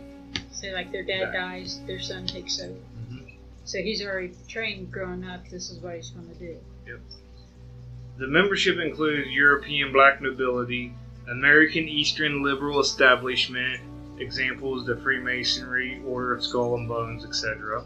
say 0.52 0.74
like 0.74 0.92
their 0.92 1.04
dad 1.04 1.32
dies, 1.34 1.82
their 1.86 2.00
son 2.00 2.26
takes 2.26 2.62
over. 2.62 2.74
Mm-hmm. 2.74 3.30
So 3.66 3.80
he's 3.80 4.04
already 4.04 4.34
trained 4.48 4.92
growing 4.92 5.26
up, 5.26 5.48
this 5.50 5.70
is 5.70 5.80
what 5.80 5.96
he's 5.96 6.10
going 6.12 6.30
to 6.30 6.36
do. 6.36 6.58
Yep. 6.88 7.00
The 8.18 8.28
membership 8.28 8.80
includes 8.80 9.28
European 9.30 9.92
black 9.92 10.22
nobility, 10.22 10.94
American 11.30 11.88
Eastern 11.88 12.42
liberal 12.42 12.80
establishment, 12.80 13.82
examples 14.20 14.86
the 14.86 14.98
Freemasonry, 14.98 16.02
Order 16.06 16.34
of 16.34 16.44
Skull 16.44 16.76
and 16.76 16.88
Bones, 16.88 17.26
etc. 17.26 17.84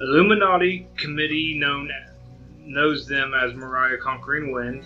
Illuminati 0.00 0.86
committee 0.96 1.58
known 1.58 1.90
knows 2.60 3.06
them 3.06 3.32
as 3.34 3.54
Moriah 3.54 3.98
Conquering 3.98 4.52
Wind, 4.52 4.84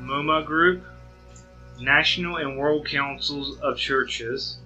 MoMA 0.00 0.44
Group, 0.44 0.82
National 1.80 2.36
and 2.36 2.56
World 2.56 2.86
Councils 2.86 3.58
of 3.60 3.76
Churches, 3.76 4.58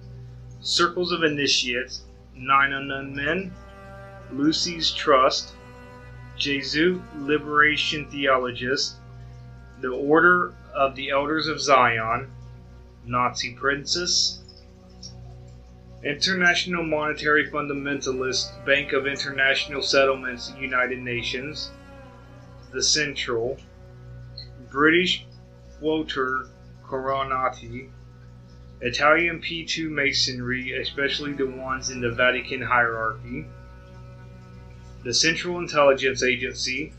Circles 0.61 1.11
of 1.11 1.23
Initiates, 1.23 2.01
Nine 2.35 2.73
Unknown 2.73 3.15
Men, 3.15 3.53
Lucis 4.31 4.93
Trust, 4.93 5.53
Jesuit 6.37 7.01
Liberation 7.17 8.09
Theologists, 8.09 8.95
the 9.81 9.89
Order 9.89 10.53
of 10.73 10.95
the 10.95 11.09
Elders 11.09 11.47
of 11.47 11.61
Zion, 11.61 12.31
Nazi 13.05 13.53
Princess, 13.53 14.41
International 16.05 16.83
Monetary 16.83 17.49
Fundamentalist 17.49 18.63
Bank 18.63 18.93
of 18.93 19.07
International 19.07 19.81
Settlements, 19.81 20.53
United 20.55 20.99
Nations, 20.99 21.71
the 22.71 22.83
Central, 22.83 23.57
British 24.69 25.25
Quatuor 25.81 26.47
Coronati, 26.85 27.89
Italian 28.81 29.41
P2 29.41 29.89
Masonry, 29.89 30.79
especially 30.79 31.33
the 31.33 31.47
ones 31.47 31.89
in 31.89 32.01
the 32.01 32.11
Vatican 32.11 32.61
hierarchy, 32.61 33.47
the 35.03 35.13
Central 35.13 35.57
Intelligence 35.57 36.21
Agency, 36.21 36.93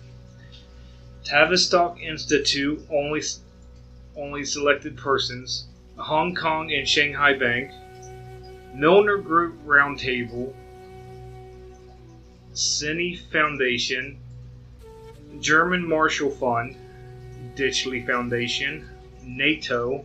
Tavistock 1.23 2.01
Institute, 2.01 2.85
only 2.91 3.23
only 4.17 4.45
selected 4.45 4.97
persons, 4.97 5.69
Hong 5.97 6.35
Kong 6.35 6.73
and 6.73 6.89
Shanghai 6.89 7.35
Bank, 7.39 7.71
Milner 8.77 9.17
Group 9.17 9.65
Roundtable, 9.65 10.53
Cini 12.53 13.19
Foundation, 13.33 14.19
German 15.41 15.89
Marshall 15.89 16.31
Fund, 16.31 16.77
Ditchley 17.55 18.07
Foundation, 18.07 18.87
NATO, 19.23 20.05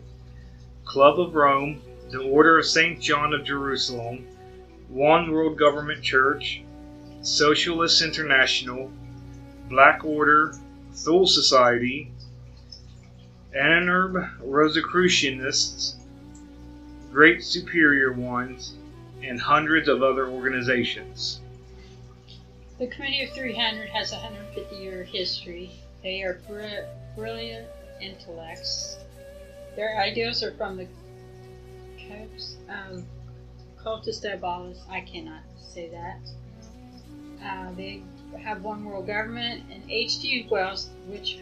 Club 0.86 1.20
of 1.20 1.36
Rome, 1.36 1.82
the 2.12 2.20
Order 2.20 2.60
of 2.60 2.66
St. 2.66 2.98
John 3.02 3.34
of 3.34 3.44
Jerusalem, 3.44 4.26
One 4.88 5.32
World 5.32 5.58
Government 5.60 6.02
Church, 6.02 6.62
Socialist 7.24 8.02
International, 8.02 8.90
Black 9.68 10.06
Order, 10.06 10.54
Thule 10.94 11.28
Society, 11.28 12.10
Anarb 13.54 14.40
Rosicrucianists, 14.40 16.01
Great 17.12 17.44
Superior 17.44 18.14
Ones, 18.14 18.76
and 19.24 19.40
hundreds 19.40 19.88
of 19.88 20.02
other 20.02 20.28
organizations. 20.28 21.42
The 22.80 22.88
Committee 22.88 23.24
of 23.24 23.32
300 23.32 23.90
has 23.90 24.12
a 24.12 24.16
150 24.16 24.76
year 24.78 25.04
history. 25.04 25.72
They 26.02 26.24
are 26.24 26.40
bri- 26.48 26.86
brilliant 27.16 27.68
intellects. 28.02 28.98
Their 29.76 30.00
ideas 30.00 30.42
are 30.42 30.54
from 30.54 30.78
the 30.78 30.88
um, 32.70 33.06
Cultus 33.82 34.20
Diabolus. 34.20 34.80
I 34.90 35.02
cannot 35.02 35.42
say 35.58 35.90
that. 35.90 36.20
Uh, 37.44 37.72
they 37.76 38.02
have 38.40 38.64
one 38.64 38.84
world 38.86 39.08
government, 39.08 39.64
and 39.72 39.84
H.G. 39.90 40.48
Wells, 40.50 40.90
which 41.08 41.40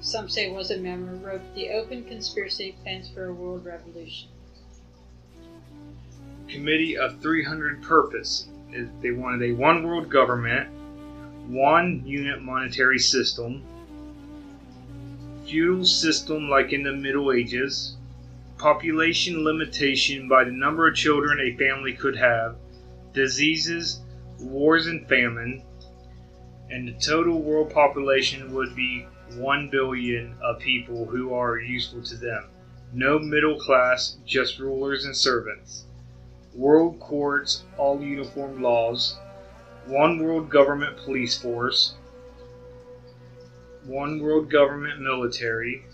some 0.00 0.28
say 0.28 0.50
was 0.50 0.70
a 0.70 0.76
member, 0.76 1.14
wrote 1.14 1.54
the 1.54 1.70
Open 1.70 2.04
Conspiracy 2.04 2.74
Plans 2.82 3.08
for 3.08 3.26
a 3.26 3.32
World 3.32 3.64
Revolution. 3.64 4.28
Committee 6.52 6.98
of 6.98 7.18
300 7.20 7.82
Purpose. 7.82 8.46
They 9.00 9.10
wanted 9.10 9.50
a 9.50 9.54
one 9.54 9.82
world 9.82 10.10
government, 10.10 10.68
one 11.48 12.02
unit 12.04 12.42
monetary 12.42 12.98
system, 12.98 13.64
feudal 15.46 15.84
system 15.86 16.50
like 16.50 16.72
in 16.72 16.82
the 16.82 16.92
Middle 16.92 17.32
Ages, 17.32 17.96
population 18.58 19.44
limitation 19.44 20.28
by 20.28 20.44
the 20.44 20.52
number 20.52 20.86
of 20.86 20.94
children 20.94 21.40
a 21.40 21.56
family 21.56 21.94
could 21.94 22.16
have, 22.16 22.56
diseases, 23.14 24.00
wars, 24.38 24.86
and 24.86 25.08
famine, 25.08 25.62
and 26.70 26.86
the 26.86 26.92
total 27.00 27.42
world 27.42 27.72
population 27.72 28.52
would 28.54 28.76
be 28.76 29.06
1 29.36 29.70
billion 29.70 30.34
of 30.42 30.58
people 30.58 31.06
who 31.06 31.32
are 31.32 31.58
useful 31.58 32.02
to 32.02 32.16
them. 32.16 32.48
No 32.92 33.18
middle 33.18 33.58
class, 33.58 34.18
just 34.26 34.58
rulers 34.58 35.06
and 35.06 35.16
servants. 35.16 35.86
World 36.54 37.00
courts, 37.00 37.64
all 37.78 38.02
uniform 38.02 38.62
laws. 38.62 39.16
One 39.86 40.18
world 40.18 40.50
government 40.50 40.98
police 40.98 41.36
force. 41.36 41.94
One 43.84 44.20
world 44.20 44.50
government 44.50 45.00
military. 45.00 45.84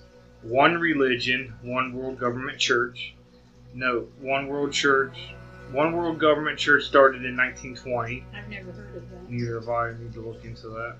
One 0.43 0.79
religion, 0.79 1.55
one 1.63 1.95
world 1.95 2.19
government 2.19 2.59
church. 2.59 3.15
No, 3.75 4.09
one 4.21 4.49
world 4.49 4.73
church. 4.73 5.17
One 5.71 5.93
world 5.93 6.19
government 6.19 6.59
church 6.59 6.85
started 6.85 7.25
in 7.25 7.37
1920. 7.37 8.25
I've 8.35 8.49
never 8.49 8.73
heard 8.73 8.97
of 8.97 9.11
that. 9.11 9.31
Neither 9.31 9.61
have 9.61 9.69
I. 9.69 9.89
I 9.91 9.99
need 9.99 10.13
to 10.15 10.21
look 10.21 10.45
into 10.45 10.69
that. 10.69 10.97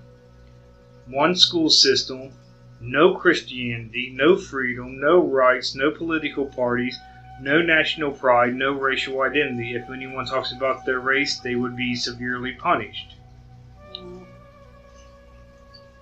One 1.07 1.35
school 1.35 1.69
system, 1.69 2.31
no 2.79 3.15
Christianity, 3.15 4.11
no 4.15 4.37
freedom, 4.37 4.99
no 4.99 5.19
rights, 5.19 5.75
no 5.75 5.91
political 5.91 6.45
parties, 6.45 6.97
no 7.41 7.61
national 7.61 8.11
pride, 8.11 8.53
no 8.53 8.73
racial 8.73 9.21
identity. 9.21 9.75
If 9.75 9.89
anyone 9.89 10.25
talks 10.25 10.51
about 10.51 10.85
their 10.85 10.99
race, 10.99 11.39
they 11.39 11.55
would 11.55 11.75
be 11.75 11.95
severely 11.95 12.53
punished. 12.53 13.15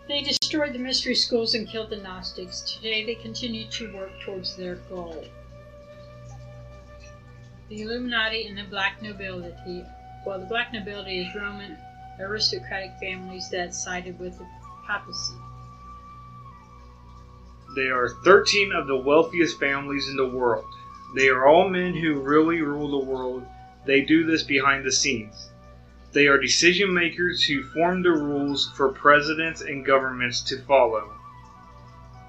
They 0.08 0.22
destroyed 0.22 0.74
the 0.74 0.80
mystery 0.80 1.16
schools 1.16 1.54
and 1.54 1.68
killed 1.68 1.90
the 1.90 1.98
Gnostics. 1.98 2.62
Today 2.62 3.06
they 3.06 3.16
continue 3.16 3.68
to 3.72 3.94
work 3.94 4.12
towards 4.22 4.56
their 4.56 4.76
goal. 4.90 5.26
The 7.68 7.82
Illuminati 7.82 8.48
and 8.48 8.58
the 8.58 8.64
Black 8.64 9.02
Nobility. 9.02 9.84
Well, 10.26 10.40
the 10.40 10.46
Black 10.46 10.72
Nobility 10.72 11.20
is 11.20 11.36
Roman 11.36 11.78
aristocratic 12.20 12.92
families 13.00 13.50
that 13.50 13.76
sided 13.76 14.18
with 14.18 14.38
the 14.38 14.48
papacy. 14.88 15.36
They 17.76 17.90
are 17.90 18.10
13 18.24 18.72
of 18.72 18.88
the 18.88 18.98
wealthiest 18.98 19.60
families 19.60 20.08
in 20.08 20.16
the 20.16 20.30
world. 20.30 20.66
They 21.16 21.30
are 21.30 21.48
all 21.48 21.70
men 21.70 21.96
who 21.96 22.20
really 22.20 22.62
rule 22.62 22.92
the 22.92 23.06
world. 23.06 23.46
They 23.86 24.02
do 24.02 24.26
this 24.26 24.44
behind 24.44 24.86
the 24.86 24.92
scenes. 24.92 25.50
They 26.12 26.28
are 26.28 26.38
decision 26.38 26.94
makers 26.94 27.44
who 27.44 27.64
form 27.64 28.02
the 28.02 28.12
rules 28.12 28.72
for 28.76 28.90
presidents 28.90 29.62
and 29.62 29.86
governments 29.86 30.42
to 30.44 30.62
follow. 30.64 31.12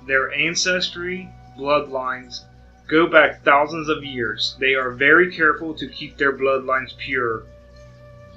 Their 0.06 0.32
ancestry, 0.32 1.28
bloodlines, 1.58 2.44
go 2.88 3.06
back 3.06 3.42
thousands 3.44 3.88
of 3.88 4.04
years. 4.04 4.56
They 4.58 4.74
are 4.74 4.90
very 4.90 5.34
careful 5.34 5.74
to 5.74 5.88
keep 5.88 6.16
their 6.16 6.32
bloodlines 6.32 6.96
pure 6.96 7.44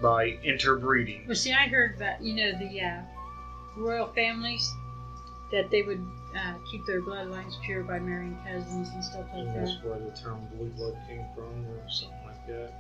by 0.01 0.38
interbreeding. 0.43 1.25
Well, 1.27 1.36
see, 1.36 1.53
I 1.53 1.67
heard 1.67 2.00
that, 2.00 2.21
you 2.21 2.33
know, 2.33 2.57
the 2.57 2.81
uh, 2.81 3.01
royal 3.77 4.07
families, 4.07 4.69
that 5.51 5.69
they 5.69 5.84
would 5.84 6.04
uh, 6.36 6.54
keep 6.70 6.86
their 6.86 7.02
bloodlines 7.02 7.54
pure 7.63 7.84
by 7.84 8.00
marrying 8.00 8.38
cousins 8.46 8.89
and 8.89 9.04
stuff 9.04 9.26
like 9.34 9.44
And 9.46 9.56
that. 9.56 9.60
that's 9.65 9.84
where 9.84 10.00
the 10.00 10.12
term 10.12 10.48
blue 10.56 10.70
blood 10.70 10.96
came 11.08 11.26
from, 11.36 11.65
or 11.67 11.89
something 11.89 12.17
like 12.26 12.48
that. 12.48 12.72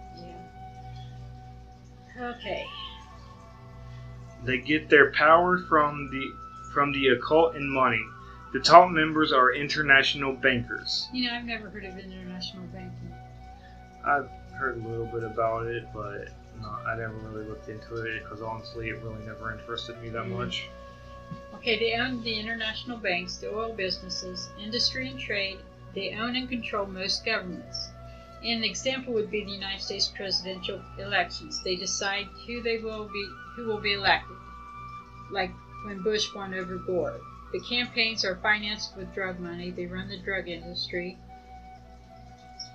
Yeah. 2.17 2.31
Okay. 2.35 2.63
They 4.43 4.57
get 4.57 4.89
their 4.89 5.11
power 5.11 5.57
from 5.57 6.09
the 6.11 6.31
from 6.73 6.91
the 6.93 7.09
occult 7.09 7.55
and 7.55 7.69
money. 7.71 8.03
The 8.53 8.59
top 8.59 8.89
members 8.89 9.31
are 9.31 9.53
international 9.53 10.33
bankers. 10.33 11.07
You 11.13 11.27
know, 11.27 11.35
I've 11.35 11.45
never 11.45 11.69
heard 11.69 11.85
of 11.85 11.97
international 11.97 12.63
banking. 12.73 13.13
I've 14.03 14.27
heard 14.53 14.77
a 14.77 14.87
little 14.87 15.05
bit 15.05 15.23
about 15.23 15.65
it, 15.67 15.85
but 15.93 16.29
no, 16.61 16.67
I 16.85 16.95
never 16.95 17.13
really 17.13 17.45
looked 17.47 17.69
into 17.69 17.95
it 18.03 18.23
because 18.23 18.41
honestly, 18.41 18.89
it 18.89 18.97
really 19.03 19.23
never 19.25 19.51
interested 19.51 19.95
me 20.01 20.09
that 20.09 20.25
Mm. 20.25 20.29
much. 20.37 20.67
Okay, 21.55 21.77
they 21.77 21.93
own 21.93 22.23
the 22.23 22.39
international 22.39 22.97
banks, 22.97 23.37
the 23.37 23.53
oil 23.53 23.73
businesses, 23.73 24.49
industry 24.59 25.09
and 25.09 25.19
trade. 25.19 25.59
They 25.93 26.13
own 26.13 26.35
and 26.35 26.49
control 26.49 26.87
most 26.87 27.23
governments. 27.25 27.89
An 28.43 28.63
example 28.63 29.13
would 29.13 29.29
be 29.29 29.43
the 29.43 29.51
United 29.51 29.81
States 29.81 30.07
presidential 30.07 30.81
elections. 30.97 31.61
They 31.63 31.75
decide 31.75 32.27
who 32.47 32.63
they 32.63 32.79
will 32.79 33.07
be, 33.07 33.29
who 33.55 33.65
will 33.65 33.79
be 33.79 33.93
elected. 33.93 34.37
Like 35.29 35.51
when 35.85 36.01
Bush 36.01 36.33
won 36.33 36.53
over 36.53 36.77
Gore. 36.77 37.19
The 37.51 37.59
campaigns 37.59 38.23
are 38.25 38.37
financed 38.37 38.95
with 38.95 39.13
drug 39.13 39.39
money. 39.39 39.71
They 39.71 39.85
run 39.85 40.07
the 40.07 40.17
drug 40.17 40.47
industry. 40.47 41.17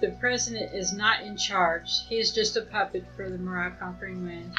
The 0.01 0.11
president 0.21 0.75
is 0.75 0.92
not 0.92 1.23
in 1.23 1.37
charge. 1.37 2.07
He 2.09 2.19
is 2.19 2.31
just 2.31 2.57
a 2.57 2.62
puppet 2.62 3.05
for 3.16 3.31
the 3.31 3.38
Moriah 3.38 3.77
Conquering 3.81 4.25
Wind. 4.25 4.53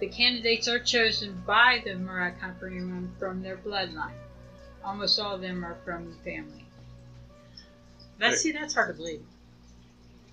The 0.00 0.08
candidates 0.08 0.68
are 0.68 0.78
chosen 0.80 1.42
by 1.46 1.82
the 1.84 1.94
Moriah 1.94 2.34
Conquering 2.40 3.12
from 3.18 3.42
their 3.42 3.56
bloodline. 3.56 4.18
Almost 4.84 5.18
all 5.18 5.36
of 5.36 5.40
them 5.40 5.64
are 5.64 5.76
from 5.84 6.10
the 6.10 6.16
family. 6.18 6.66
That's 8.18 8.42
see, 8.42 8.52
that's 8.52 8.74
hard 8.74 8.88
to 8.88 8.94
believe. 8.94 9.24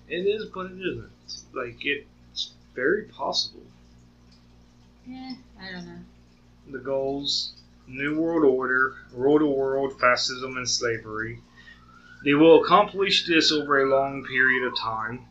It 0.08 0.26
is, 0.26 0.46
but 0.46 0.66
it 0.66 0.78
isn't. 0.78 1.10
Like 1.54 1.78
it's 1.84 2.52
very 2.74 3.04
possible. 3.04 3.62
Eh, 5.08 5.34
I 5.60 5.72
don't 5.72 5.86
know. 5.86 6.00
The 6.70 6.78
goals: 6.78 7.54
New 7.86 8.20
World 8.20 8.44
Order, 8.44 8.96
rule 9.12 9.38
the 9.38 9.46
world, 9.46 9.98
fascism, 9.98 10.56
and 10.56 10.68
slavery. 10.68 11.40
They 12.24 12.34
will 12.34 12.62
accomplish 12.62 13.26
this 13.26 13.50
over 13.50 13.82
a 13.82 13.90
long 13.90 14.24
period 14.24 14.64
of 14.64 14.78
time. 14.78 15.26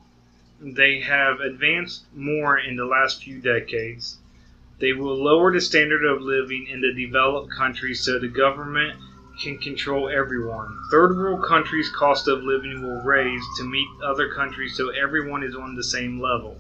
They 0.62 1.00
have 1.02 1.40
advanced 1.40 2.04
more 2.16 2.58
in 2.58 2.76
the 2.76 2.86
last 2.86 3.24
few 3.24 3.40
decades. 3.40 4.18
They 4.80 4.94
will 4.94 5.16
lower 5.16 5.52
the 5.52 5.62
standard 5.62 6.06
of 6.06 6.22
living 6.22 6.68
in 6.68 6.82
the 6.82 6.94
developed 6.94 7.52
countries 7.52 8.02
so 8.02 8.20
the 8.20 8.28
government 8.28 8.96
can 9.42 9.58
control 9.58 10.10
everyone. 10.10 10.78
Third 10.92 11.18
world 11.18 11.44
countries' 11.48 11.90
cost 11.90 12.28
of 12.28 12.44
living 12.44 12.82
will 12.82 13.02
raise 13.02 13.44
to 13.58 13.64
meet 13.64 13.88
other 14.04 14.32
countries 14.34 14.76
so 14.78 14.90
everyone 14.90 15.44
is 15.44 15.56
on 15.56 15.76
the 15.76 15.84
same 15.84 16.20
level. 16.20 16.60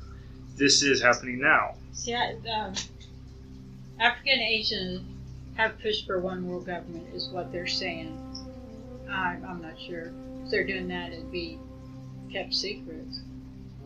This 0.56 0.82
is 0.82 1.02
happening 1.02 1.40
now. 1.40 1.76
See, 1.94 2.14
um, 2.16 2.74
Africa 4.00 4.32
and 4.32 4.42
Asia 4.42 5.02
have 5.56 5.80
pushed 5.80 6.08
for 6.08 6.20
one 6.20 6.48
world 6.48 6.66
government, 6.66 7.14
is 7.14 7.30
what 7.30 7.52
they're 7.52 7.68
saying. 7.68 8.18
I, 9.10 9.38
I'm 9.48 9.62
not 9.62 9.80
sure. 9.80 10.12
If 10.44 10.50
they're 10.50 10.66
doing 10.66 10.88
that, 10.88 11.12
it'd 11.12 11.32
be 11.32 11.60
kept 12.32 12.54
secret. 12.54 13.08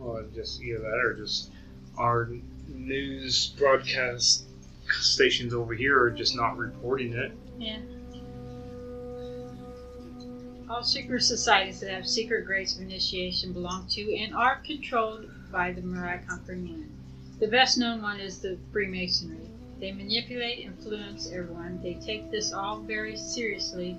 Well, 0.06 0.24
just 0.32 0.62
either 0.62 0.78
that 0.78 1.00
or 1.04 1.14
just 1.14 1.50
our 1.98 2.30
news 2.68 3.48
broadcast 3.58 4.44
stations 4.88 5.52
over 5.52 5.74
here 5.74 6.00
are 6.00 6.12
just 6.12 6.36
not 6.36 6.56
reporting 6.56 7.12
it. 7.14 7.32
Yeah. 7.58 7.80
All 10.70 10.84
secret 10.84 11.22
societies 11.22 11.80
that 11.80 11.90
have 11.90 12.06
secret 12.06 12.46
grades 12.46 12.76
of 12.76 12.82
initiation 12.82 13.52
belong 13.52 13.88
to 13.90 14.16
and 14.16 14.32
are 14.32 14.60
controlled 14.64 15.28
by 15.50 15.72
the 15.72 15.82
Moriah 15.82 16.22
Conquering 16.28 16.88
The 17.40 17.48
best 17.48 17.76
known 17.76 18.00
one 18.00 18.20
is 18.20 18.38
the 18.38 18.58
Freemasonry. 18.72 19.50
They 19.80 19.90
manipulate, 19.90 20.60
influence 20.60 21.32
everyone. 21.32 21.80
They 21.82 21.94
take 21.94 22.30
this 22.30 22.52
all 22.52 22.78
very 22.78 23.16
seriously. 23.16 23.96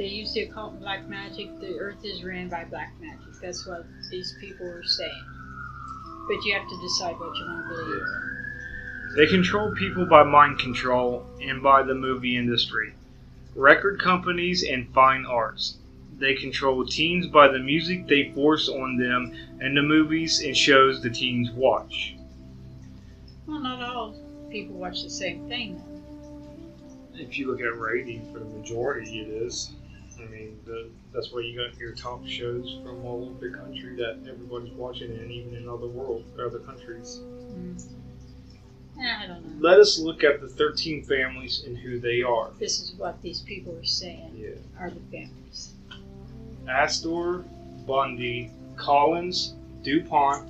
They 0.00 0.06
use 0.06 0.32
the 0.32 0.44
occult 0.44 0.80
black 0.80 1.06
magic. 1.10 1.60
The 1.60 1.78
earth 1.78 2.02
is 2.06 2.24
ran 2.24 2.48
by 2.48 2.64
black 2.64 2.94
magic. 3.02 3.34
That's 3.42 3.66
what 3.66 3.84
these 4.10 4.34
people 4.40 4.66
are 4.66 4.82
saying. 4.82 5.24
But 6.26 6.42
you 6.42 6.54
have 6.54 6.66
to 6.66 6.80
decide 6.80 7.20
what 7.20 7.36
you 7.36 7.44
want 7.44 7.68
to 7.68 7.84
believe. 7.84 8.06
They 9.16 9.26
control 9.26 9.74
people 9.74 10.06
by 10.06 10.22
mind 10.22 10.58
control 10.58 11.26
and 11.42 11.62
by 11.62 11.82
the 11.82 11.92
movie 11.92 12.38
industry, 12.38 12.94
record 13.54 14.00
companies, 14.00 14.62
and 14.62 14.88
fine 14.94 15.26
arts. 15.26 15.76
They 16.18 16.32
control 16.34 16.86
teens 16.86 17.26
by 17.26 17.48
the 17.48 17.58
music 17.58 18.06
they 18.06 18.32
force 18.32 18.70
on 18.70 18.96
them 18.96 19.34
and 19.60 19.76
the 19.76 19.82
movies 19.82 20.40
and 20.40 20.56
shows 20.56 21.02
the 21.02 21.10
teens 21.10 21.50
watch. 21.50 22.14
Well, 23.46 23.58
not 23.58 23.82
all 23.82 24.16
people 24.50 24.76
watch 24.76 25.02
the 25.02 25.10
same 25.10 25.46
thing. 25.46 25.76
Though. 25.76 27.20
If 27.20 27.38
you 27.38 27.48
look 27.48 27.60
at 27.60 27.78
ratings, 27.78 28.32
for 28.32 28.38
the 28.38 28.46
majority, 28.46 29.20
it 29.20 29.28
is. 29.28 29.72
I 30.22 30.26
mean, 30.30 30.58
the, 30.64 30.88
that's 31.12 31.32
why 31.32 31.40
you 31.40 31.56
got 31.56 31.76
your 31.78 31.92
top 31.92 32.26
shows 32.26 32.78
from 32.84 33.04
all 33.04 33.28
over 33.30 33.48
the 33.48 33.56
country 33.56 33.96
that 33.96 34.18
everybody's 34.28 34.72
watching, 34.72 35.10
and 35.10 35.30
even 35.30 35.54
in 35.54 35.68
other 35.68 35.86
world, 35.86 36.24
other 36.38 36.58
countries. 36.60 37.20
Mm. 37.22 37.82
I 39.02 39.26
don't 39.28 39.60
know. 39.60 39.68
let 39.68 39.80
us 39.80 39.98
look 39.98 40.22
at 40.24 40.42
the 40.42 40.48
13 40.48 41.04
families 41.04 41.64
and 41.66 41.76
who 41.78 41.98
they 41.98 42.22
are. 42.22 42.50
This 42.58 42.80
is 42.80 42.92
what 42.98 43.20
these 43.22 43.40
people 43.40 43.74
are 43.78 43.84
saying 43.84 44.34
Yeah. 44.36 44.50
are 44.78 44.90
the 44.90 45.00
families. 45.10 45.70
Astor, 46.68 47.44
Bundy, 47.86 48.50
Collins, 48.76 49.54
DuPont, 49.82 50.46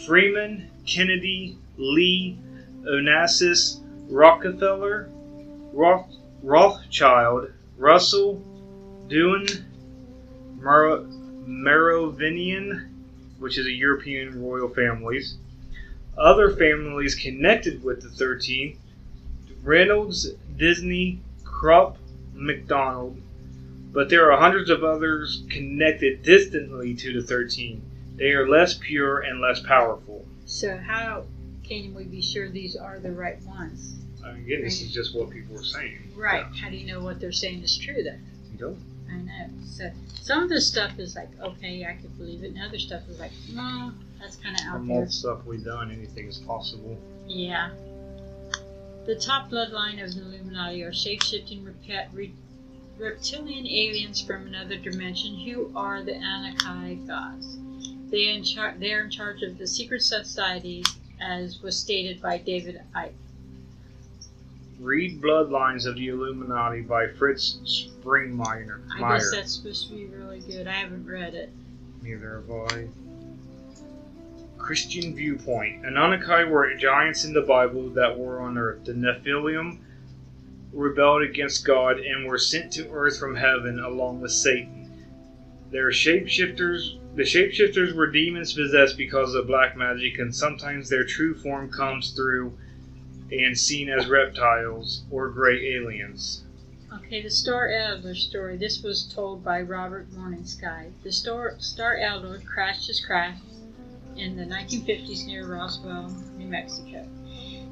Freeman, 0.00 0.68
Kennedy, 0.86 1.56
Lee, 1.76 2.36
Onassis, 2.82 3.80
Rockefeller, 4.08 5.08
Roth, 5.72 6.12
Rothschild, 6.42 7.50
Russell, 7.78 8.42
Dewin, 9.08 9.46
Mer- 10.56 11.04
Merovingian, 11.46 12.90
which 13.38 13.58
is 13.58 13.66
a 13.66 13.72
European 13.72 14.42
royal 14.42 14.68
families. 14.68 15.36
Other 16.16 16.50
families 16.50 17.14
connected 17.14 17.82
with 17.82 18.02
the 18.02 18.08
13 18.08 18.78
Reynolds, 19.62 20.30
Disney, 20.56 21.20
Krupp, 21.42 21.96
McDonald, 22.34 23.20
but 23.92 24.10
there 24.10 24.30
are 24.30 24.38
hundreds 24.38 24.70
of 24.70 24.84
others 24.84 25.44
connected 25.48 26.22
distantly 26.22 26.94
to 26.94 27.12
the 27.12 27.26
13. 27.26 27.80
They 28.16 28.32
are 28.32 28.48
less 28.48 28.74
pure 28.74 29.20
and 29.20 29.40
less 29.40 29.60
powerful. 29.60 30.26
So 30.44 30.76
how 30.76 31.24
can 31.64 31.94
we 31.94 32.04
be 32.04 32.20
sure 32.20 32.50
these 32.50 32.76
are 32.76 32.98
the 32.98 33.12
right 33.12 33.40
ones? 33.42 33.96
I 34.22 34.32
mean, 34.32 34.44
again, 34.44 34.62
this 34.62 34.82
is 34.82 34.92
just 34.92 35.14
what 35.14 35.30
people 35.30 35.58
are 35.58 35.64
saying. 35.64 36.12
Right. 36.14 36.44
How 36.60 36.68
do 36.70 36.76
you 36.76 36.86
know 36.86 37.02
what 37.02 37.20
they're 37.20 37.32
saying 37.32 37.62
is 37.62 37.76
true 37.78 38.02
then? 38.02 38.24
You 38.52 38.66
know? 38.66 38.76
I 39.14 39.18
know. 39.18 39.48
So 39.64 39.90
some 40.20 40.42
of 40.42 40.48
this 40.48 40.66
stuff 40.66 40.98
is 40.98 41.14
like, 41.14 41.28
okay, 41.40 41.84
I 41.86 41.94
could 42.00 42.16
believe 42.18 42.42
it, 42.44 42.48
and 42.54 42.62
other 42.62 42.78
stuff 42.78 43.02
is 43.08 43.20
like, 43.20 43.32
no, 43.52 43.92
that's 44.20 44.36
kind 44.36 44.58
of 44.58 44.66
out 44.66 44.72
From 44.78 44.88
there. 44.88 44.98
all 44.98 45.04
the 45.04 45.10
stuff 45.12 45.44
we've 45.44 45.64
done, 45.64 45.90
anything 45.90 46.26
is 46.26 46.38
possible. 46.38 46.98
Yeah. 47.26 47.70
The 49.06 49.16
top 49.16 49.50
bloodline 49.50 50.02
of 50.02 50.14
the 50.14 50.22
Illuminati 50.22 50.82
are 50.82 50.92
shape-shifting 50.92 51.64
re- 51.64 52.32
reptilian 52.98 53.66
aliens 53.66 54.20
from 54.22 54.46
another 54.46 54.76
dimension 54.76 55.38
who 55.40 55.70
are 55.76 56.02
the 56.02 56.12
Anakai 56.12 57.06
gods. 57.06 57.58
They, 58.10 58.30
in 58.30 58.44
char- 58.44 58.76
they 58.78 58.92
are 58.94 59.02
in 59.02 59.10
charge 59.10 59.42
of 59.42 59.58
the 59.58 59.66
secret 59.66 60.02
societies, 60.02 60.86
as 61.20 61.60
was 61.62 61.76
stated 61.78 62.22
by 62.22 62.38
David 62.38 62.80
Icke. 62.96 63.12
Read 64.80 65.22
Bloodlines 65.22 65.86
of 65.86 65.94
the 65.94 66.08
Illuminati 66.08 66.82
by 66.82 67.08
Fritz 67.08 67.58
Springmeier. 67.64 68.80
I 68.96 69.14
guess 69.14 69.30
that's 69.30 69.54
supposed 69.54 69.88
to 69.88 69.94
be 69.94 70.06
really 70.06 70.40
good. 70.40 70.66
I 70.66 70.72
haven't 70.72 71.06
read 71.06 71.34
it. 71.34 71.50
Neither 72.02 72.42
have 72.42 72.50
I. 72.72 72.88
Christian 74.58 75.14
viewpoint. 75.14 75.84
Anunnaki 75.84 76.50
were 76.50 76.74
giants 76.74 77.24
in 77.24 77.32
the 77.32 77.42
Bible 77.42 77.90
that 77.90 78.18
were 78.18 78.40
on 78.40 78.58
earth. 78.58 78.84
The 78.84 78.94
Nephilim 78.94 79.78
rebelled 80.72 81.22
against 81.22 81.64
God 81.64 81.98
and 81.98 82.26
were 82.26 82.38
sent 82.38 82.72
to 82.72 82.90
earth 82.90 83.18
from 83.18 83.36
heaven 83.36 83.78
along 83.78 84.20
with 84.20 84.32
Satan. 84.32 84.90
Their 85.70 85.90
shapeshifters 85.90 86.98
the 87.14 87.22
shapeshifters 87.22 87.94
were 87.94 88.08
demons 88.10 88.54
possessed 88.54 88.96
because 88.96 89.34
of 89.34 89.46
black 89.46 89.76
magic, 89.76 90.18
and 90.18 90.34
sometimes 90.34 90.88
their 90.88 91.04
true 91.04 91.32
form 91.32 91.70
comes 91.70 92.10
through 92.10 92.58
and 93.30 93.58
seen 93.58 93.88
as 93.88 94.08
reptiles 94.08 95.02
or 95.10 95.28
gray 95.28 95.74
aliens. 95.74 96.44
Okay, 96.92 97.22
the 97.22 97.30
Star 97.30 97.68
Elder 97.68 98.14
story. 98.14 98.56
This 98.56 98.82
was 98.82 99.04
told 99.04 99.42
by 99.42 99.62
Robert 99.62 100.10
Morningsky. 100.12 100.92
The 101.02 101.10
Star, 101.10 101.56
Star 101.58 101.96
Elder 101.96 102.40
crashed 102.46 102.86
his 102.86 103.04
craft 103.04 103.42
in 104.16 104.36
the 104.36 104.44
1950s 104.44 105.26
near 105.26 105.46
Roswell, 105.46 106.08
New 106.36 106.46
Mexico. 106.46 107.06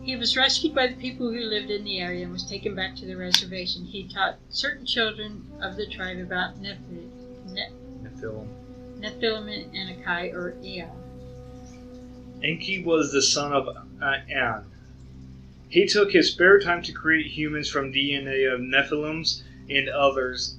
He 0.02 0.16
was 0.16 0.36
rescued 0.36 0.74
by 0.74 0.88
the 0.88 0.96
people 0.96 1.30
who 1.30 1.38
lived 1.38 1.70
in 1.70 1.84
the 1.84 2.00
area 2.00 2.24
and 2.24 2.32
was 2.32 2.42
taken 2.42 2.74
back 2.74 2.96
to 2.96 3.06
the 3.06 3.16
reservation. 3.16 3.84
He 3.84 4.08
taught 4.08 4.38
certain 4.50 4.84
children 4.84 5.46
of 5.60 5.76
the 5.76 5.86
tribe 5.86 6.18
about 6.18 6.58
Nephi, 6.58 7.08
ne- 7.46 7.70
Nephilim. 8.02 8.48
Nephilim 8.98 9.48
and 9.48 9.72
Anakai, 9.72 10.32
or 10.34 10.56
Ea. 10.62 10.86
Enki 12.42 12.82
was 12.82 13.12
the 13.12 13.22
son 13.22 13.52
of 13.52 13.68
An. 14.00 14.71
He 15.72 15.86
took 15.86 16.12
his 16.12 16.30
spare 16.30 16.60
time 16.60 16.82
to 16.82 16.92
create 16.92 17.28
humans 17.28 17.66
from 17.66 17.94
DNA 17.94 18.52
of 18.52 18.60
Nephilims 18.60 19.42
and 19.70 19.88
others. 19.88 20.58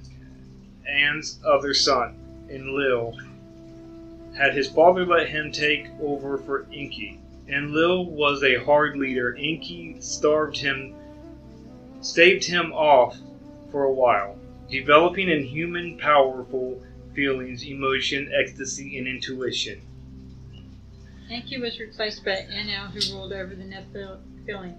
An's 0.87 1.39
other 1.45 1.75
son, 1.75 2.15
Enlil, 2.49 3.15
had 4.35 4.55
his 4.55 4.67
father 4.67 5.05
let 5.05 5.29
him 5.29 5.51
take 5.51 5.85
over 6.01 6.39
for 6.39 6.65
Enki. 6.73 7.19
Enlil 7.47 8.07
was 8.09 8.43
a 8.43 8.55
hard 8.63 8.97
leader. 8.97 9.35
Enki 9.35 9.97
starved 9.99 10.57
him, 10.57 10.95
staved 12.01 12.45
him 12.45 12.73
off 12.73 13.15
for 13.69 13.83
a 13.83 13.93
while, 13.93 14.35
developing 14.67 15.29
in 15.29 15.43
human 15.43 15.95
powerful 15.99 16.81
feelings, 17.13 17.63
emotion, 17.63 18.31
ecstasy, 18.33 18.97
and 18.97 19.07
intuition. 19.07 19.79
Enki 21.29 21.59
was 21.59 21.79
replaced 21.79 22.25
by 22.25 22.47
Enel, 22.51 22.89
who 22.89 23.13
ruled 23.13 23.31
over 23.31 23.53
the 23.53 23.63
Nephilim. 23.63 24.75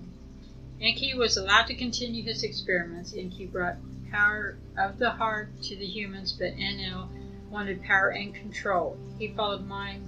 Enki 0.85 1.15
was 1.15 1.39
allowed 1.39 1.67
to 1.67 1.75
continue 1.75 2.23
his 2.23 2.43
experiments. 2.43 3.15
Enki 3.17 3.47
brought 3.47 3.77
power 4.11 4.59
of 4.77 4.99
the 4.99 5.11
heart 5.11 5.49
to 5.63 5.75
the 5.77 5.87
humans, 5.87 6.35
but 6.39 6.55
Enel 6.57 7.09
wanted 7.49 7.83
power 7.83 8.11
and 8.11 8.35
control. 8.35 8.99
He 9.19 9.29
followed 9.29 9.67
mind 9.67 10.07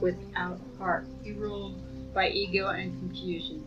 without 0.00 0.58
heart. 0.78 1.06
He 1.22 1.32
ruled 1.32 1.78
by 2.14 2.30
ego 2.30 2.68
and 2.68 2.98
confusion. 2.98 3.62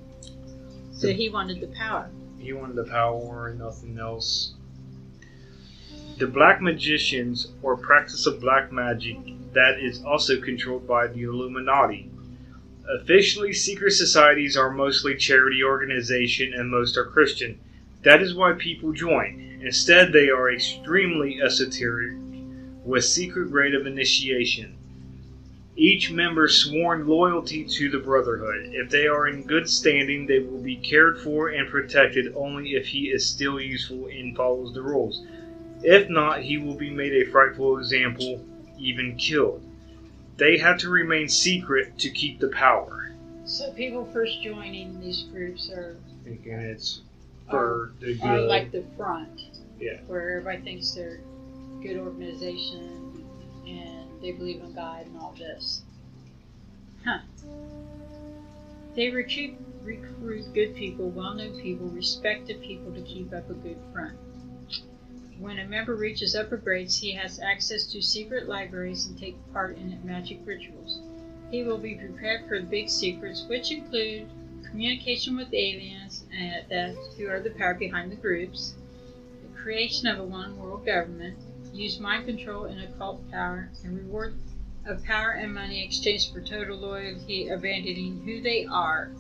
So 0.92 1.10
he 1.10 1.30
wanted 1.30 1.62
the 1.62 1.68
power. 1.68 2.10
He 2.40 2.52
wanted 2.52 2.78
the 2.78 2.86
power 2.86 3.50
and 3.50 3.60
nothing 3.60 4.00
else. 4.00 4.54
The 6.18 6.26
black 6.26 6.62
magicians, 6.62 7.52
or 7.62 7.78
practice 7.78 8.26
of 8.26 8.42
black 8.42 8.72
magic, 8.72 9.18
that 9.54 9.80
is 9.80 10.04
also 10.04 10.42
controlled 10.42 10.88
by 10.88 11.08
the 11.08 11.24
Illuminati. 11.24 12.10
Officially, 12.90 13.54
secret 13.54 13.92
societies 13.92 14.58
are 14.58 14.70
mostly 14.70 15.16
charity 15.16 15.64
organization 15.64 16.54
and 16.54 16.70
most 16.70 16.98
are 16.98 17.06
Christian. 17.06 17.58
That 18.04 18.22
is 18.22 18.36
why 18.36 18.54
people 18.54 18.92
join. 18.92 19.60
Instead, 19.62 20.12
they 20.12 20.30
are 20.30 20.52
extremely 20.52 21.42
esoteric, 21.42 22.18
with 22.84 23.06
secret 23.06 23.52
grade 23.52 23.74
of 23.74 23.88
initiation. 23.88 24.76
Each 25.78 26.12
member 26.12 26.50
sworn 26.50 27.08
loyalty 27.08 27.64
to 27.64 27.90
the 27.90 28.00
Brotherhood. 28.00 28.72
If 28.74 28.90
they 28.90 29.08
are 29.08 29.28
in 29.28 29.44
good 29.44 29.70
standing, 29.70 30.28
they 30.28 30.40
will 30.40 30.62
be 30.62 30.76
cared 30.76 31.22
for 31.22 31.48
and 31.48 31.70
protected 31.70 32.34
only 32.36 32.76
if 32.76 32.88
he 32.88 33.10
is 33.10 33.26
still 33.26 33.62
useful 33.62 34.08
and 34.08 34.36
follows 34.36 34.74
the 34.74 34.82
rules. 34.82 35.26
If 35.82 36.10
not, 36.10 36.42
he 36.42 36.58
will 36.58 36.76
be 36.76 36.92
made 36.92 37.14
a 37.14 37.32
frightful 37.32 37.78
example, 37.78 38.46
even 38.78 39.16
killed. 39.16 39.64
They 40.38 40.58
have 40.58 40.80
to 40.80 40.90
remain 40.90 41.28
secret 41.30 41.98
to 42.00 42.10
keep 42.10 42.40
the 42.40 42.50
power. 42.50 43.12
So 43.46 43.72
people 43.74 44.06
first 44.12 44.42
joining 44.42 45.00
these 45.00 45.24
groups 45.24 45.70
are, 45.70 45.98
Thinking 46.24 46.54
it's 46.54 47.02
um, 47.50 47.52
for 47.52 47.94
the 48.00 48.14
are 48.22 48.38
good. 48.38 48.50
like 48.50 48.72
the 48.72 48.84
front. 48.98 49.42
Yeah. 49.80 50.00
Where 50.08 50.38
everybody 50.40 50.62
thinks 50.64 50.92
they're 50.92 51.20
good 51.82 51.98
organization 51.98 53.26
and 53.68 54.22
they 54.22 54.32
believe 54.32 54.62
in 54.62 54.74
God 54.74 55.06
and 55.06 55.18
all 55.20 55.36
this. 55.38 55.84
Huh. 57.04 57.20
They 58.96 59.10
recruit, 59.10 59.56
recruit 59.84 60.54
good 60.54 60.76
people, 60.76 61.10
well 61.10 61.34
known 61.34 61.60
people, 61.60 61.88
respected 61.88 62.62
people 62.62 62.94
to 62.94 63.02
keep 63.02 63.34
up 63.34 63.50
a 63.50 63.54
good 63.54 63.78
front. 63.92 64.18
When 65.44 65.60
a 65.60 65.66
member 65.66 65.94
reaches 65.94 66.36
upper 66.36 66.56
grades, 66.56 66.98
he 66.98 67.12
has 67.12 67.38
access 67.38 67.86
to 67.88 68.02
secret 68.02 68.48
libraries 68.48 69.08
and 69.08 69.20
take 69.20 69.36
part 69.52 69.76
in 69.76 70.00
magic 70.02 70.40
rituals. 70.46 71.00
He 71.52 71.64
will 71.64 71.78
be 71.78 71.96
prepared 71.96 72.48
for 72.48 72.62
big 72.62 72.88
secrets, 72.88 73.46
which 73.50 73.70
include 73.70 74.30
communication 74.64 75.36
with 75.36 75.54
aliens 75.54 76.24
uh, 76.32 76.62
that, 76.70 76.96
who 77.18 77.28
are 77.28 77.42
the 77.42 77.50
power 77.50 77.74
behind 77.74 78.10
the 78.10 78.16
groups, 78.16 78.76
the 79.42 79.50
creation 79.62 80.08
of 80.08 80.18
a 80.18 80.24
one 80.24 80.56
world 80.56 80.86
government, 80.86 81.36
use 81.74 82.00
mind 82.00 82.26
control 82.26 82.64
and 82.64 82.80
occult 82.80 83.30
power, 83.30 83.70
and 83.84 83.98
reward 83.98 84.34
of 84.86 85.04
power 85.04 85.32
and 85.32 85.54
money 85.54 85.84
exchanged 85.84 86.32
for 86.32 86.40
total 86.40 86.78
loyalty, 86.78 87.50
abandoning 87.50 88.22
who 88.24 88.40
they 88.40 88.64
are. 88.64 89.12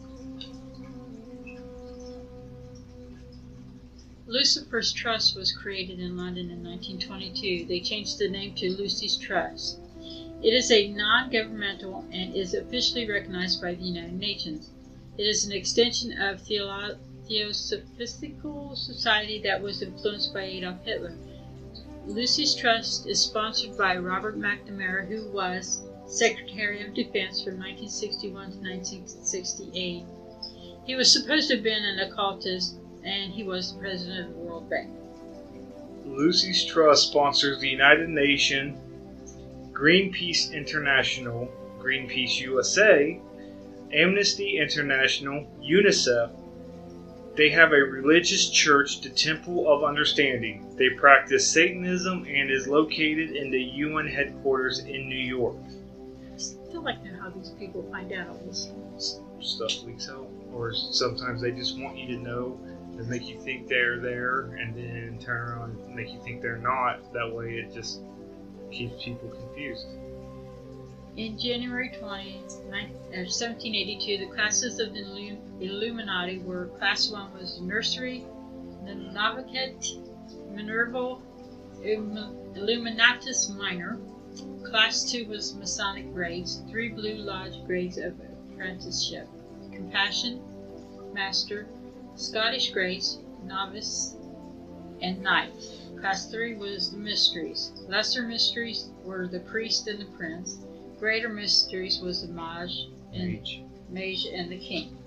Lucifer's 4.34 4.92
Trust 4.92 5.36
was 5.36 5.52
created 5.52 6.00
in 6.00 6.18
London 6.18 6.50
in 6.50 6.64
1922. 6.64 7.68
They 7.68 7.80
changed 7.80 8.18
the 8.18 8.28
name 8.28 8.56
to 8.56 8.72
Lucis 8.72 9.16
Trust. 9.16 9.78
It 10.42 10.56
is 10.56 10.72
a 10.72 10.88
non 10.88 11.30
governmental 11.30 12.04
and 12.12 12.36
is 12.36 12.56
officially 12.56 13.08
recognized 13.08 13.62
by 13.62 13.76
the 13.76 13.84
United 13.84 14.16
Nations. 14.16 14.72
It 15.20 15.28
is 15.28 15.46
an 15.46 15.52
extension 15.52 16.14
of 16.20 16.42
Theolo- 16.42 16.98
Theosophistical 17.28 18.76
Society 18.76 19.40
that 19.44 19.62
was 19.62 19.84
influenced 19.84 20.34
by 20.34 20.46
Adolf 20.46 20.84
Hitler. 20.84 21.14
Lucis 22.08 22.56
Trust 22.56 23.06
is 23.06 23.22
sponsored 23.22 23.78
by 23.78 23.98
Robert 23.98 24.36
McNamara, 24.36 25.08
who 25.08 25.30
was 25.30 25.84
Secretary 26.08 26.82
of 26.82 26.96
Defense 26.96 27.44
from 27.44 27.60
1961 27.60 28.52
to 28.54 28.58
1968. 28.58 30.04
He 30.88 30.96
was 30.96 31.14
supposed 31.14 31.50
to 31.50 31.54
have 31.54 31.64
been 31.64 31.86
an 31.86 32.00
occultist, 32.00 32.80
and 33.04 33.32
he 33.32 33.44
was 33.44 33.74
the 33.74 33.80
president 33.80 34.30
of 34.30 34.36
the 34.36 34.42
World 34.42 34.70
Bank. 34.70 34.90
Lucis 36.06 36.66
Trust 36.66 37.10
sponsors 37.10 37.60
the 37.60 37.70
United 37.70 38.10
Nations, 38.10 38.78
Greenpeace 39.72 40.54
International, 40.54 41.52
Greenpeace 41.80 42.40
USA, 42.42 43.20
Amnesty 43.92 44.58
International, 44.58 45.48
UNICEF. 45.62 46.32
They 47.36 47.50
have 47.50 47.72
a 47.72 47.78
religious 47.78 48.50
church, 48.50 49.02
the 49.02 49.10
Temple 49.10 49.68
of 49.68 49.84
Understanding. 49.84 50.76
They 50.78 50.90
practice 50.90 51.50
Satanism 51.50 52.26
and 52.30 52.52
is 52.52 52.68
located 52.68 53.32
in 53.32 53.50
the 53.50 53.62
UN 53.62 54.08
headquarters 54.08 54.80
in 54.80 55.10
New 55.10 55.16
York. 55.16 55.56
I 56.34 56.38
still 56.38 56.84
like 56.84 57.02
to 57.04 57.12
know 57.12 57.22
how 57.22 57.30
these 57.32 57.50
people 57.52 57.84
find 57.92 58.12
out 58.14 58.30
all 58.30 58.40
this. 58.46 58.70
Stuff 59.40 59.84
leaks 59.84 60.10
out, 60.10 60.28
or 60.54 60.74
sometimes 60.74 61.42
they 61.42 61.52
just 61.52 61.78
want 61.80 61.98
you 61.98 62.08
to 62.16 62.24
know 62.24 62.60
to 62.98 63.04
make 63.04 63.28
you 63.28 63.40
think 63.40 63.68
they're 63.68 64.00
there, 64.00 64.42
and 64.42 64.76
then 64.76 65.18
turn 65.20 65.50
around 65.50 65.80
and 65.80 65.96
make 65.96 66.12
you 66.12 66.20
think 66.24 66.42
they're 66.42 66.58
not. 66.58 67.12
That 67.14 67.34
way, 67.34 67.56
it 67.56 67.74
just 67.74 68.02
keeps 68.72 69.04
people 69.04 69.30
confused. 69.30 69.88
In 71.16 71.38
January 71.38 71.90
20, 72.00 72.42
1782, 72.70 74.16
uh, 74.16 74.30
the 74.30 74.36
classes 74.36 74.80
of 74.80 74.94
the 74.94 75.38
Illuminati 75.60 76.40
were 76.40 76.68
Class 76.80 77.10
1 77.10 77.34
was 77.34 77.62
Nursery, 77.62 78.26
Navaket, 78.84 80.00
Minerval, 80.52 81.22
Illum- 81.84 82.36
Illuminatus 82.56 83.56
Minor. 83.56 84.00
Class 84.64 85.12
2 85.12 85.28
was 85.28 85.54
Masonic 85.54 86.12
grades, 86.14 86.64
three 86.70 86.90
Blue 86.90 87.16
Lodge 87.16 87.64
grades 87.68 88.00
of 88.00 88.20
apprenticeship 88.52 89.28
Compassion, 89.72 90.42
Master, 91.14 91.68
Scottish 92.16 92.72
Grace, 92.72 93.18
Novice, 93.44 94.16
and 95.02 95.22
Knight. 95.22 95.52
Class 96.00 96.30
3 96.32 96.56
was 96.56 96.92
the 96.92 96.98
Mysteries. 96.98 97.72
Lesser 97.88 98.24
Mysteries 98.24 98.90
were 99.04 99.28
the 99.28 99.40
Priest 99.40 99.88
and 99.88 100.00
the 100.00 100.18
Prince. 100.18 100.60
Greater 101.00 101.30
Mysteries 101.30 102.00
was 102.02 102.22
the 102.22 102.34
Mage 102.34 102.88
and 103.14 103.34
Mage. 103.34 103.62
Mage 103.90 104.26
and 104.34 104.52
the 104.52 104.58
King. 104.58 104.98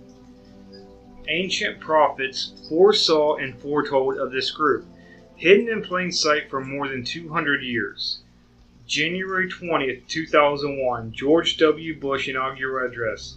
Ancient 1.29 1.81
prophets 1.81 2.53
foresaw 2.69 3.37
and 3.37 3.59
foretold 3.59 4.19
of 4.19 4.33
this 4.33 4.51
group, 4.51 4.87
hidden 5.37 5.69
in 5.69 5.83
plain 5.83 6.11
sight 6.11 6.51
for 6.51 6.65
more 6.65 6.89
than 6.89 7.05
200 7.05 7.63
years. 7.63 8.21
January 8.87 9.49
20th, 9.49 10.07
2001, 10.07 11.13
George 11.13 11.57
W. 11.59 11.99
Bush 11.99 12.29
inaugural 12.29 12.89
address. 12.89 13.37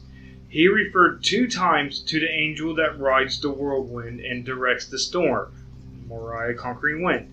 He 0.49 0.67
referred 0.67 1.23
two 1.23 1.47
times 1.47 1.99
to 1.99 2.19
the 2.19 2.27
angel 2.27 2.73
that 2.75 2.99
rides 2.99 3.39
the 3.39 3.51
whirlwind 3.51 4.19
and 4.19 4.43
directs 4.43 4.87
the 4.87 4.97
storm, 4.97 5.51
Moriah 6.07 6.55
conquering 6.55 7.03
wind. 7.03 7.29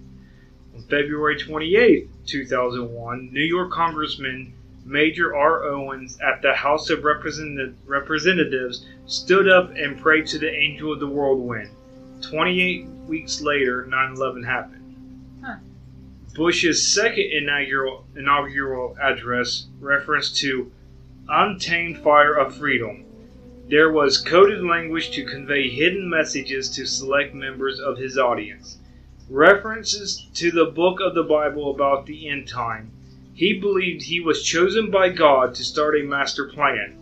On 0.75 0.83
February 0.83 1.37
28th, 1.37 2.09
2001, 2.27 3.33
New 3.33 3.41
York 3.41 3.71
Congressman 3.71 4.53
Major 4.85 5.35
R. 5.35 5.65
Owens 5.65 6.19
at 6.21 6.43
the 6.43 6.53
House 6.53 6.91
of 6.91 7.05
Representatives 7.05 8.87
stood 9.07 9.49
up 9.49 9.71
and 9.75 9.99
prayed 9.99 10.27
to 10.27 10.39
the 10.39 10.53
angel 10.55 10.93
of 10.93 11.01
the 11.01 11.07
whirlwind. 11.07 11.71
28 12.21 12.87
weeks 13.09 13.41
later, 13.41 13.87
9 13.87 14.13
11 14.13 14.45
happened. 14.45 15.41
Huh. 15.43 15.57
Bush's 16.35 16.87
second 16.87 17.33
inaugural, 17.33 18.05
inaugural 18.15 18.95
address 19.01 19.69
referenced 19.81 20.37
to 20.37 20.71
untamed 21.29 21.99
fire 21.99 22.35
of 22.35 22.55
freedom. 22.55 23.06
There 23.69 23.91
was 23.91 24.19
coded 24.19 24.63
language 24.63 25.11
to 25.11 25.25
convey 25.25 25.69
hidden 25.69 26.09
messages 26.09 26.69
to 26.71 26.87
select 26.87 27.35
members 27.35 27.81
of 27.81 27.99
his 27.99 28.17
audience. 28.17 28.79
References 29.29 30.29
to 30.35 30.53
the 30.53 30.67
book 30.67 31.01
of 31.01 31.17
the 31.17 31.25
Bible 31.25 31.73
about 31.75 32.07
the 32.07 32.29
end 32.29 32.47
time. 32.47 32.93
He 33.35 33.59
believed 33.59 34.03
he 34.03 34.21
was 34.21 34.45
chosen 34.45 34.93
by 34.93 35.09
God 35.09 35.57
to 35.57 35.65
start 35.65 35.99
a 35.99 36.05
master 36.05 36.47
plan. 36.47 36.97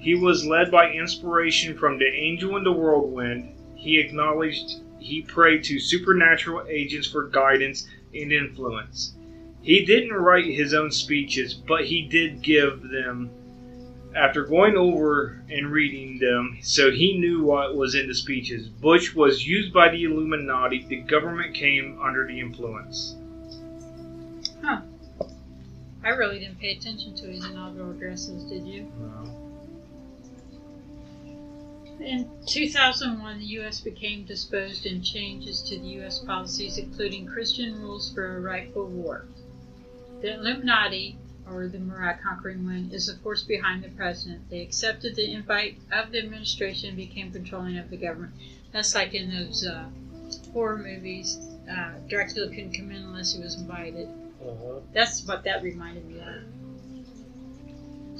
He 0.00 0.16
was 0.16 0.44
led 0.44 0.72
by 0.72 0.90
inspiration 0.90 1.78
from 1.78 1.98
the 1.98 2.12
angel 2.12 2.56
in 2.56 2.64
the 2.64 2.72
whirlwind. 2.72 3.54
He 3.76 4.00
acknowledged 4.00 4.80
he 4.98 5.22
prayed 5.22 5.62
to 5.64 5.78
supernatural 5.78 6.66
agents 6.68 7.06
for 7.06 7.28
guidance 7.28 7.86
and 8.12 8.32
influence. 8.32 9.14
He 9.62 9.84
didn't 9.84 10.12
write 10.12 10.46
his 10.46 10.74
own 10.74 10.90
speeches, 10.90 11.54
but 11.54 11.84
he 11.84 12.02
did 12.02 12.42
give 12.42 12.82
them 12.90 13.30
after 14.14 14.44
going 14.44 14.76
over 14.76 15.42
and 15.48 15.70
reading 15.70 16.18
them, 16.18 16.58
so 16.62 16.90
he 16.90 17.18
knew 17.18 17.44
what 17.44 17.76
was 17.76 17.94
in 17.94 18.08
the 18.08 18.14
speeches. 18.14 18.68
Bush 18.68 19.14
was 19.14 19.46
used 19.46 19.72
by 19.72 19.88
the 19.88 20.04
Illuminati. 20.04 20.84
The 20.88 21.00
government 21.00 21.54
came 21.54 22.00
under 22.02 22.26
the 22.26 22.40
influence. 22.40 23.16
Huh. 24.62 24.82
I 26.02 26.08
really 26.10 26.38
didn't 26.38 26.58
pay 26.58 26.72
attention 26.76 27.14
to 27.16 27.26
his 27.26 27.44
inaugural 27.44 27.90
addresses, 27.90 28.44
did 28.44 28.66
you? 28.66 28.90
No. 28.98 29.40
In 32.00 32.30
2001, 32.46 33.38
the 33.38 33.44
U.S. 33.44 33.80
became 33.80 34.24
disposed 34.24 34.86
in 34.86 35.02
changes 35.02 35.60
to 35.62 35.78
the 35.78 35.86
U.S. 36.00 36.18
policies, 36.20 36.78
including 36.78 37.26
Christian 37.26 37.78
rules 37.82 38.10
for 38.14 38.36
a 38.36 38.40
rightful 38.40 38.86
war. 38.86 39.26
The 40.22 40.34
Illuminati, 40.34 41.18
or 41.50 41.68
the 41.68 41.78
Moriah 41.78 42.18
Conquering 42.22 42.64
Wind, 42.64 42.92
is 42.92 43.06
the 43.06 43.16
force 43.16 43.42
behind 43.42 43.82
the 43.82 43.88
president. 43.90 44.48
They 44.50 44.60
accepted 44.60 45.16
the 45.16 45.32
invite 45.32 45.78
of 45.92 46.12
the 46.12 46.18
administration 46.18 46.90
and 46.90 46.96
became 46.96 47.32
controlling 47.32 47.76
of 47.76 47.90
the 47.90 47.96
government. 47.96 48.34
That's 48.72 48.94
like 48.94 49.14
in 49.14 49.30
those 49.30 49.66
uh, 49.66 49.86
horror 50.52 50.78
movies. 50.78 51.38
Uh, 51.70 51.92
Dracula 52.08 52.48
couldn't 52.48 52.72
come 52.72 52.90
in 52.90 53.02
unless 53.02 53.34
he 53.34 53.42
was 53.42 53.60
invited. 53.60 54.08
Uh-huh. 54.40 54.80
That's 54.92 55.26
what 55.26 55.44
that 55.44 55.62
reminded 55.62 56.06
me 56.06 56.20
of. 56.20 56.44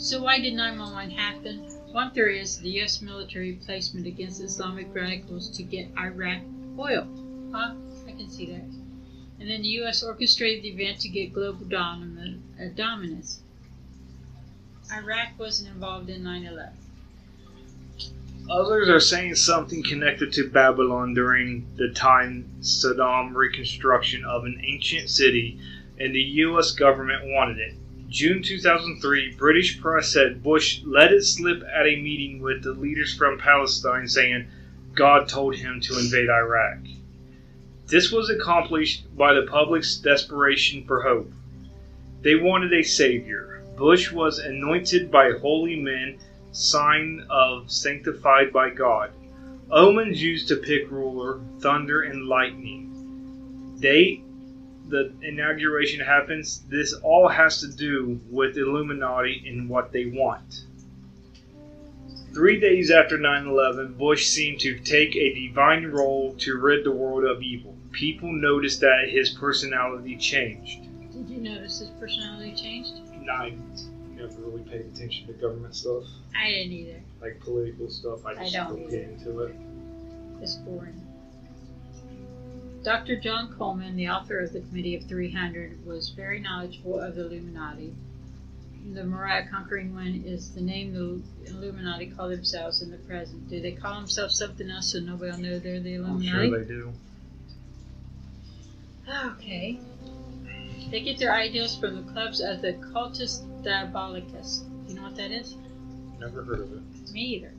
So 0.01 0.23
why 0.23 0.41
did 0.41 0.55
911 0.55 1.11
happen? 1.11 1.59
One 1.93 2.11
theory 2.13 2.41
is 2.41 2.59
the 2.59 2.71
U.S. 2.71 3.03
military 3.03 3.53
placement 3.53 4.07
against 4.07 4.41
Islamic 4.41 4.95
radicals 4.95 5.51
to 5.57 5.63
get 5.63 5.91
Iraq 5.99 6.41
oil. 6.79 7.07
Huh? 7.53 7.75
I 8.07 8.13
can 8.13 8.31
see 8.31 8.47
that. 8.47 8.80
And 9.41 9.49
then 9.49 9.63
the 9.63 9.69
U.S. 9.69 10.03
orchestrated 10.03 10.63
the 10.63 10.69
event 10.69 11.01
to 11.01 11.09
get 11.09 11.33
global 11.33 11.67
uh, 11.75 12.65
dominance. 12.75 13.41
Iraq 14.93 15.29
wasn't 15.39 15.71
involved 15.71 16.11
in 16.11 16.23
9/11. 16.23 16.73
Others 18.51 18.89
are 18.89 19.01
saying 19.01 19.37
something 19.37 19.83
connected 19.83 20.33
to 20.35 20.51
Babylon 20.51 21.15
during 21.15 21.67
the 21.77 21.89
time 21.91 22.51
Saddam 22.61 23.35
reconstruction 23.35 24.25
of 24.25 24.45
an 24.45 24.61
ancient 24.65 25.09
city 25.09 25.59
and 26.01 26.15
the 26.15 26.21
U.S. 26.21 26.73
government 26.73 27.23
wanted 27.27 27.59
it. 27.59 27.75
June 28.09 28.43
2003, 28.43 29.37
British 29.37 29.81
press 29.81 30.13
said 30.13 30.43
Bush 30.43 30.81
let 30.85 31.13
it 31.13 31.23
slip 31.23 31.63
at 31.63 31.87
a 31.87 32.01
meeting 32.03 32.41
with 32.41 32.63
the 32.63 32.73
leaders 32.73 33.17
from 33.17 33.39
Palestine, 33.39 34.09
saying 34.09 34.49
God 34.95 35.29
told 35.29 35.55
him 35.55 35.81
to 35.83 35.99
invade 35.99 36.29
Iraq. 36.29 36.79
This 37.91 38.13
was 38.13 38.31
accomplished 38.31 39.17
by 39.17 39.35
the 39.35 39.43
public's 39.43 39.97
desperation 39.97 40.85
for 40.85 41.03
hope. 41.03 41.33
They 42.23 42.37
wanted 42.37 42.73
a 42.73 42.85
savior. 42.85 43.65
Bush 43.77 44.13
was 44.13 44.39
anointed 44.39 45.11
by 45.11 45.33
holy 45.33 45.75
men, 45.75 46.19
sign 46.53 47.27
of 47.29 47.69
sanctified 47.69 48.53
by 48.53 48.71
God. 48.71 49.11
Omens 49.73 50.23
used 50.23 50.47
to 50.49 50.57
pick 50.57 50.89
ruler, 50.89 51.41
thunder 51.59 52.03
and 52.03 52.29
lightning. 52.29 53.77
Date 53.81 54.23
the 54.91 55.13
inauguration 55.23 56.01
happens, 56.01 56.65
this 56.69 56.93
all 56.95 57.29
has 57.29 57.61
to 57.61 57.69
do 57.69 58.21
with 58.29 58.57
Illuminati 58.57 59.45
and 59.47 59.69
what 59.69 59.93
they 59.93 60.07
want. 60.07 60.67
Three 62.33 62.61
days 62.61 62.91
after 62.93 63.19
9 63.19 63.47
11, 63.47 63.95
Bush 63.95 64.27
seemed 64.27 64.61
to 64.61 64.79
take 64.79 65.17
a 65.17 65.35
divine 65.35 65.87
role 65.87 66.35
to 66.39 66.57
rid 66.59 66.85
the 66.85 66.93
world 66.93 67.25
of 67.25 67.43
evil. 67.43 67.77
People 67.91 68.33
noticed 68.33 68.81
that 68.81 69.09
his 69.09 69.31
personality 69.31 70.17
changed. 70.17 70.83
Did 71.13 71.29
you 71.29 71.39
notice 71.39 71.81
his 71.81 71.91
personality 71.91 72.55
changed? 72.55 73.01
No, 73.21 73.33
I 73.33 73.53
never 74.15 74.41
really 74.43 74.63
paid 74.63 74.83
attention 74.83 75.27
to 75.27 75.33
government 75.33 75.75
stuff, 75.75 76.05
I 76.37 76.51
didn't 76.51 76.73
either. 76.73 77.01
like 77.21 77.41
political 77.41 77.91
stuff. 77.91 78.25
I 78.25 78.31
I 78.31 78.35
just 78.35 78.53
don't 78.55 78.81
don't 78.81 78.91
get 78.91 79.03
into 79.09 79.41
it. 79.41 79.57
It's 80.41 80.55
boring. 80.55 81.01
Dr. 82.83 83.17
John 83.17 83.53
Coleman, 83.59 83.97
the 83.97 84.09
author 84.09 84.39
of 84.39 84.53
the 84.53 84.61
Committee 84.61 84.95
of 84.95 85.05
300, 85.05 85.85
was 85.85 86.11
very 86.11 86.41
knowledgeable 86.41 86.99
of 86.99 87.17
the 87.17 87.27
Illuminati. 87.27 87.95
The 88.93 89.05
Moriah 89.05 89.47
Conquering 89.51 89.95
One 89.95 90.25
is 90.27 90.51
the 90.51 90.61
name 90.61 90.93
the 90.93 91.23
Illuminati 91.51 92.07
call 92.07 92.29
themselves 92.29 92.83
in 92.83 92.91
the 92.91 92.97
present. 92.99 93.49
Do 93.49 93.61
they 93.61 93.73
call 93.73 93.95
themselves 93.95 94.37
something 94.37 94.69
else 94.69 94.93
so 94.93 95.01
nobody 95.01 95.31
will 95.31 95.39
know 95.39 95.59
they're 95.59 95.81
the 95.81 95.95
Illuminati? 95.95 96.47
I'm 96.47 96.51
sure 96.51 96.59
they 96.59 96.69
do. 96.69 96.93
Okay. 99.27 99.81
They 100.91 101.01
get 101.01 101.19
their 101.19 101.33
ideas 101.33 101.77
from 101.77 101.97
the 101.97 102.13
clubs 102.13 102.41
of 102.41 102.63
the 102.63 102.73
Cultus 102.93 103.43
Diabolicus. 103.63 104.65
You 104.89 104.95
know 104.95 105.03
what 105.03 105.17
that 105.17 105.31
is? 105.31 105.57
Never 106.19 106.43
heard 106.43 106.61
of 106.61 106.73
it. 106.73 107.13
Me 107.13 107.21
either. 107.21 107.53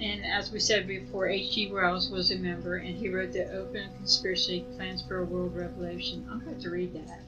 And 0.00 0.24
as 0.24 0.50
we 0.50 0.60
said 0.60 0.86
before, 0.86 1.26
H.G. 1.26 1.72
Wells 1.72 2.10
was 2.10 2.30
a 2.30 2.36
member, 2.36 2.76
and 2.76 2.96
he 2.96 3.08
wrote 3.08 3.32
the 3.32 3.50
Open 3.52 3.88
Conspiracy 3.96 4.64
Plans 4.76 5.02
for 5.02 5.18
a 5.18 5.24
World 5.24 5.56
Revolution. 5.56 6.26
I'm 6.30 6.40
going 6.40 6.60
to 6.60 6.70
read 6.70 6.94
that. 6.94 7.20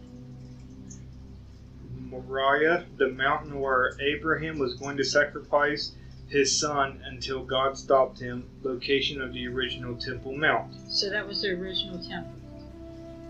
Moriah, 2.11 2.87
the 2.97 3.11
mountain 3.11 3.61
where 3.61 3.93
Abraham 4.01 4.59
was 4.59 4.75
going 4.75 4.97
to 4.97 5.05
sacrifice 5.05 5.93
his 6.29 6.59
son 6.59 7.01
until 7.05 7.45
God 7.45 7.77
stopped 7.77 8.19
him, 8.19 8.45
location 8.63 9.21
of 9.21 9.33
the 9.33 9.47
original 9.49 9.97
Temple 9.97 10.37
Mount. 10.37 10.75
So 10.91 11.11
that 11.11 11.27
was 11.27 11.43
the 11.43 11.51
original 11.51 11.99
temple. 11.99 12.33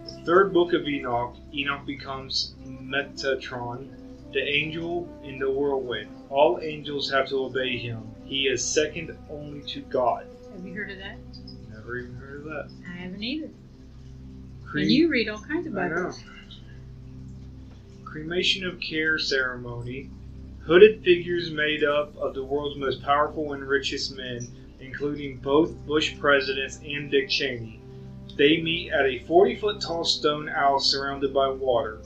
The 0.04 0.22
third 0.24 0.52
book 0.52 0.72
of 0.72 0.86
Enoch, 0.86 1.36
Enoch 1.52 1.86
becomes 1.86 2.54
Metatron, 2.64 3.88
the 4.32 4.40
angel 4.40 5.08
in 5.22 5.38
the 5.38 5.50
whirlwind. 5.50 6.10
All 6.28 6.58
angels 6.60 7.10
have 7.10 7.28
to 7.28 7.44
obey 7.44 7.78
him. 7.78 8.02
He 8.24 8.48
is 8.48 8.64
second 8.64 9.16
only 9.30 9.62
to 9.68 9.80
God. 9.82 10.26
Have 10.52 10.66
you 10.66 10.74
heard 10.74 10.90
of 10.90 10.98
that? 10.98 11.18
Never 11.70 11.98
even 11.98 12.14
heard 12.16 12.40
of 12.40 12.44
that. 12.44 12.70
I 12.86 12.96
haven't 12.96 13.22
either. 13.22 13.50
And 14.74 14.90
you 14.90 15.08
read 15.08 15.28
all 15.28 15.40
kinds 15.40 15.66
of 15.66 15.76
I 15.78 15.88
know. 15.88 16.12
Cremation 18.10 18.64
of 18.64 18.80
care 18.80 19.18
ceremony. 19.18 20.08
Hooded 20.60 21.04
figures 21.04 21.50
made 21.50 21.84
up 21.84 22.16
of 22.16 22.32
the 22.32 22.42
world's 22.42 22.78
most 22.78 23.02
powerful 23.02 23.52
and 23.52 23.62
richest 23.62 24.16
men, 24.16 24.48
including 24.80 25.36
both 25.36 25.76
Bush 25.86 26.18
presidents 26.18 26.80
and 26.82 27.10
Dick 27.10 27.28
Cheney. 27.28 27.82
They 28.34 28.62
meet 28.62 28.92
at 28.92 29.04
a 29.04 29.18
40 29.18 29.56
foot 29.56 29.82
tall 29.82 30.04
stone 30.04 30.48
owl 30.48 30.80
surrounded 30.80 31.34
by 31.34 31.50
water. 31.50 32.00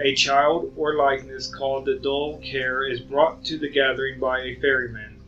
A 0.00 0.14
child 0.14 0.72
or 0.76 0.94
likeness 0.94 1.52
called 1.52 1.86
the 1.86 1.98
dull 1.98 2.38
care 2.38 2.84
is 2.84 3.00
brought 3.00 3.44
to 3.46 3.58
the 3.58 3.68
gathering 3.68 4.20
by 4.20 4.42
a 4.42 4.60
ferryman. 4.60 5.20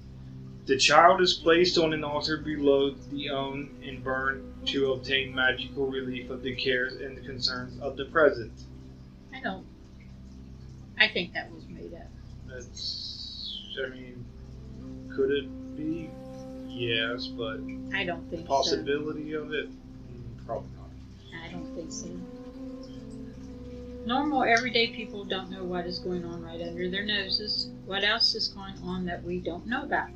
The 0.66 0.76
child 0.76 1.22
is 1.22 1.34
placed 1.34 1.76
on 1.76 1.92
an 1.92 2.04
altar 2.04 2.36
below 2.36 2.90
the 3.10 3.30
own 3.30 3.68
and 3.84 4.04
burned 4.04 4.68
to 4.68 4.92
obtain 4.92 5.34
magical 5.34 5.86
relief 5.86 6.30
of 6.30 6.44
the 6.44 6.54
cares 6.54 6.94
and 6.94 7.26
concerns 7.26 7.80
of 7.80 7.96
the 7.96 8.04
present. 8.04 8.52
I 9.34 9.40
don't. 9.40 9.73
I 10.98 11.08
think 11.08 11.32
that 11.34 11.50
was 11.52 11.64
made 11.66 11.94
up. 11.94 12.08
That's, 12.48 13.58
I 13.84 13.88
mean, 13.90 14.24
could 15.14 15.30
it 15.30 15.76
be? 15.76 16.10
Yes, 16.68 17.26
but 17.28 17.60
I 17.94 18.04
don't 18.04 18.28
think 18.30 18.42
so. 18.42 18.48
possibility 18.48 19.32
of 19.34 19.52
it, 19.52 19.68
probably 20.46 20.68
not. 20.76 21.44
I 21.44 21.52
don't 21.52 21.74
think 21.74 21.92
so. 21.92 22.08
Normal, 24.06 24.44
everyday 24.44 24.88
people 24.88 25.24
don't 25.24 25.50
know 25.50 25.64
what 25.64 25.86
is 25.86 25.98
going 25.98 26.24
on 26.24 26.42
right 26.42 26.60
under 26.60 26.90
their 26.90 27.04
noses. 27.06 27.70
What 27.86 28.04
else 28.04 28.34
is 28.34 28.48
going 28.48 28.74
on 28.82 29.06
that 29.06 29.22
we 29.24 29.40
don't 29.40 29.66
know 29.66 29.84
about? 29.84 30.08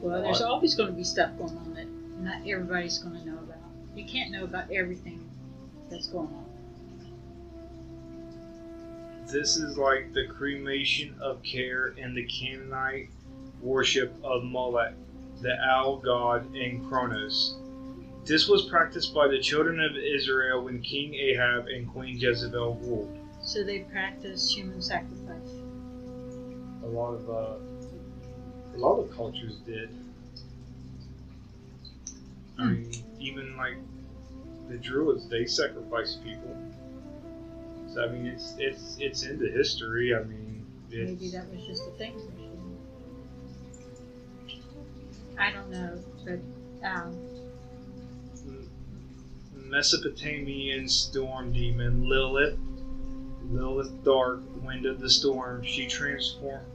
Well, 0.00 0.22
there's 0.22 0.40
What? 0.40 0.48
always 0.50 0.74
going 0.74 0.88
to 0.90 0.94
be 0.94 1.04
stuff 1.04 1.36
going 1.36 1.56
on 1.56 1.74
that 1.74 1.86
not 2.18 2.48
everybody's 2.48 2.98
going 2.98 3.18
to 3.20 3.26
know 3.28 3.38
about. 3.38 3.58
You 3.94 4.04
can't 4.06 4.30
know 4.32 4.44
about 4.44 4.70
everything 4.72 5.28
that's 5.90 6.06
going 6.06 6.28
on. 6.28 6.45
This 9.26 9.56
is 9.56 9.76
like 9.76 10.12
the 10.12 10.26
cremation 10.26 11.16
of 11.20 11.42
care 11.42 11.94
and 11.98 12.16
the 12.16 12.24
Canaanite 12.26 13.08
worship 13.60 14.14
of 14.22 14.44
Molech, 14.44 14.94
the 15.42 15.58
owl 15.60 15.96
god, 15.96 16.54
and 16.54 16.86
Kronos. 16.88 17.56
This 18.24 18.48
was 18.48 18.66
practiced 18.66 19.14
by 19.14 19.28
the 19.28 19.40
children 19.40 19.80
of 19.80 19.96
Israel 19.96 20.62
when 20.64 20.80
King 20.80 21.14
Ahab 21.14 21.66
and 21.66 21.88
Queen 21.88 22.18
Jezebel 22.18 22.76
ruled. 22.82 23.18
So 23.42 23.62
they 23.64 23.80
practiced 23.80 24.52
human 24.54 24.80
sacrifice. 24.80 25.50
A 26.82 26.86
lot 26.86 27.12
of 27.14 27.28
uh, 27.30 28.76
a 28.76 28.78
lot 28.78 28.98
of 29.00 29.10
cultures 29.10 29.56
did. 29.66 29.90
I 32.58 32.62
Hmm. 32.62 32.72
mean, 32.74 32.90
even 33.20 33.56
like 33.56 33.76
the 34.68 34.76
Druids, 34.78 35.28
they 35.28 35.46
sacrificed 35.46 36.22
people. 36.24 36.56
So 37.92 38.04
I 38.04 38.08
mean, 38.08 38.26
it's 38.26 38.54
it's 38.58 38.96
it's 38.98 39.22
into 39.22 39.50
history. 39.50 40.14
I 40.14 40.22
mean, 40.22 40.64
it's, 40.90 41.20
Maybe 41.20 41.30
that 41.32 41.48
was 41.50 41.66
just 41.66 41.86
a 41.86 41.90
thing. 41.92 42.14
I 45.38 45.50
don't 45.50 45.70
know, 45.70 45.98
but 46.24 46.40
um, 46.86 47.14
Mesopotamian 49.54 50.88
storm 50.88 51.52
demon 51.52 52.08
Lilith, 52.08 52.58
Lilith 53.50 54.04
Dark, 54.04 54.40
wind 54.62 54.86
of 54.86 55.00
the 55.00 55.10
storm. 55.10 55.62
She 55.62 55.86
transformed. 55.86 56.66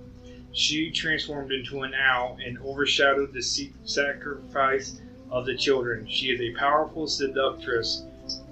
She 0.54 0.92
transformed 0.92 1.52
into 1.52 1.84
an 1.84 1.94
owl 1.94 2.38
and 2.46 2.58
overshadowed 2.60 3.34
the 3.34 3.42
sacrifice 3.42 5.00
of 5.30 5.46
the 5.46 5.56
children. 5.56 6.06
She 6.08 6.28
is 6.28 6.42
a 6.42 6.52
powerful 6.60 7.08
seductress 7.08 8.04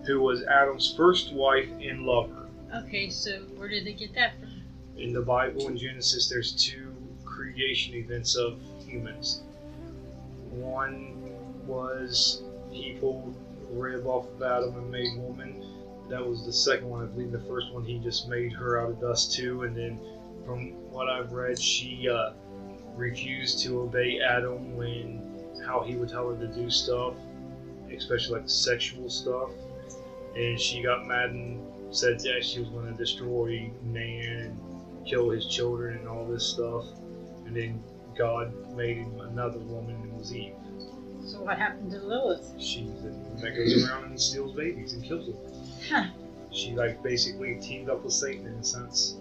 who 0.05 0.21
was 0.21 0.43
Adam's 0.43 0.93
first 0.95 1.33
wife 1.33 1.69
and 1.81 2.05
lover. 2.05 2.38
Okay, 2.75 3.09
so 3.09 3.39
where 3.57 3.67
did 3.67 3.85
they 3.85 3.93
get 3.93 4.13
that 4.15 4.39
from? 4.39 4.49
In 4.97 5.13
the 5.13 5.21
Bible 5.21 5.67
in 5.67 5.77
Genesis, 5.77 6.27
there's 6.27 6.51
two 6.51 6.93
creation 7.23 7.95
events 7.95 8.35
of 8.35 8.59
humans. 8.85 9.43
One 10.51 11.33
was 11.65 12.43
he 12.71 12.97
pulled 12.99 13.35
rib 13.71 14.05
off 14.07 14.27
of 14.29 14.41
Adam 14.41 14.75
and 14.77 14.91
made 14.91 15.17
woman. 15.17 15.63
That 16.09 16.25
was 16.25 16.45
the 16.45 16.53
second 16.53 16.89
one. 16.89 17.03
I 17.03 17.05
believe 17.05 17.31
the 17.31 17.39
first 17.39 17.71
one 17.71 17.85
he 17.85 17.99
just 17.99 18.27
made 18.27 18.51
her 18.53 18.81
out 18.81 18.89
of 18.89 19.01
dust 19.01 19.33
too. 19.33 19.63
And 19.63 19.75
then, 19.75 19.99
from 20.45 20.71
what 20.91 21.07
I've 21.07 21.31
read, 21.31 21.59
she 21.59 22.09
uh, 22.09 22.31
refused 22.95 23.59
to 23.63 23.81
obey 23.81 24.19
Adam 24.19 24.75
when 24.75 25.25
how 25.65 25.81
he 25.81 25.95
would 25.95 26.09
tell 26.09 26.29
her 26.29 26.37
to 26.37 26.47
do 26.47 26.69
stuff, 26.69 27.13
especially 27.95 28.39
like 28.39 28.49
sexual 28.49 29.09
stuff. 29.09 29.51
And 30.35 30.59
she 30.59 30.81
got 30.81 31.05
mad 31.05 31.29
and 31.29 31.59
said 31.91 32.19
that 32.19 32.43
she 32.43 32.59
was 32.59 32.69
going 32.69 32.85
to 32.85 32.93
destroy 32.93 33.71
man 33.83 34.57
and 34.57 35.07
kill 35.07 35.29
his 35.29 35.45
children 35.47 35.97
and 35.97 36.07
all 36.07 36.25
this 36.25 36.45
stuff. 36.45 36.85
And 37.45 37.55
then 37.55 37.83
God 38.17 38.53
made 38.75 38.97
him 38.97 39.19
another 39.21 39.59
woman 39.59 39.95
and 39.95 40.17
was 40.17 40.33
Eve. 40.33 40.53
So 41.25 41.41
what 41.41 41.57
happened 41.57 41.91
to 41.91 41.99
Lilith? 41.99 42.53
She's 42.57 42.89
the 43.01 43.09
one 43.09 43.41
that 43.41 43.55
goes 43.55 43.83
around 43.83 44.05
and 44.05 44.19
steals 44.19 44.55
babies 44.55 44.93
and 44.93 45.03
kills 45.03 45.27
them. 45.27 45.37
Huh. 45.89 46.05
She 46.51 46.73
like 46.73 47.01
basically 47.03 47.55
teamed 47.61 47.89
up 47.89 48.03
with 48.03 48.13
Satan 48.13 48.47
in 48.47 48.53
a 48.53 48.63
sense. 48.63 49.17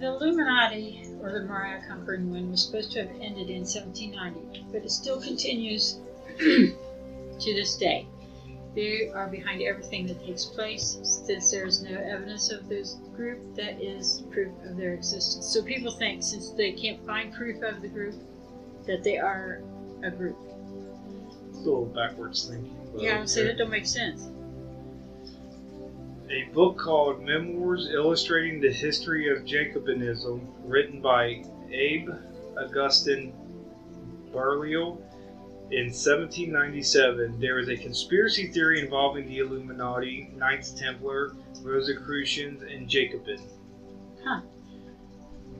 The 0.00 0.06
Illuminati, 0.06 1.02
or 1.20 1.32
the 1.32 1.44
Moriah 1.44 1.82
Conquering 1.88 2.30
Wind, 2.30 2.52
was 2.52 2.64
supposed 2.64 2.92
to 2.92 3.00
have 3.00 3.10
ended 3.20 3.50
in 3.50 3.62
1790, 3.62 4.66
but 4.70 4.84
it 4.84 4.90
still 4.90 5.20
continues 5.20 5.98
to 6.38 6.74
this 7.40 7.76
day. 7.76 8.06
They 8.78 9.10
are 9.12 9.26
behind 9.26 9.60
everything 9.60 10.06
that 10.06 10.24
takes 10.24 10.44
place, 10.44 11.00
since 11.02 11.50
there 11.50 11.66
is 11.66 11.82
no 11.82 11.98
evidence 11.98 12.52
of 12.52 12.68
this 12.68 12.94
group 13.16 13.56
that 13.56 13.82
is 13.82 14.22
proof 14.30 14.52
of 14.64 14.76
their 14.76 14.94
existence. 14.94 15.46
So 15.46 15.64
people 15.64 15.90
think, 15.90 16.22
since 16.22 16.50
they 16.50 16.70
can't 16.70 17.04
find 17.04 17.34
proof 17.34 17.60
of 17.64 17.82
the 17.82 17.88
group, 17.88 18.14
that 18.86 19.02
they 19.02 19.18
are 19.18 19.62
a 20.04 20.12
group. 20.12 20.36
It's 21.48 21.58
a 21.58 21.62
little 21.62 21.86
backwards 21.86 22.48
thinking. 22.48 22.76
But 22.92 23.02
Yeah, 23.02 23.16
I 23.16 23.18
would 23.18 23.28
say 23.28 23.42
that 23.46 23.58
don't 23.58 23.68
make 23.68 23.84
sense. 23.84 24.28
A 26.30 26.44
book 26.54 26.78
called 26.78 27.20
Memoirs 27.20 27.88
Illustrating 27.92 28.60
the 28.60 28.72
History 28.72 29.28
of 29.28 29.44
Jacobinism, 29.44 30.46
written 30.62 31.00
by 31.00 31.42
Abe 31.72 32.10
Augustin 32.56 33.32
Berlioz 34.32 35.00
in 35.70 35.86
1797. 35.86 37.38
there 37.40 37.56
was 37.56 37.68
a 37.68 37.76
conspiracy 37.76 38.48
theory 38.48 38.80
involving 38.80 39.26
the 39.26 39.38
Illuminati, 39.38 40.30
Knights 40.36 40.70
Templar, 40.70 41.34
Rosicrucians, 41.62 42.62
and 42.62 42.88
Jacobin. 42.88 43.40
Huh. 44.24 44.40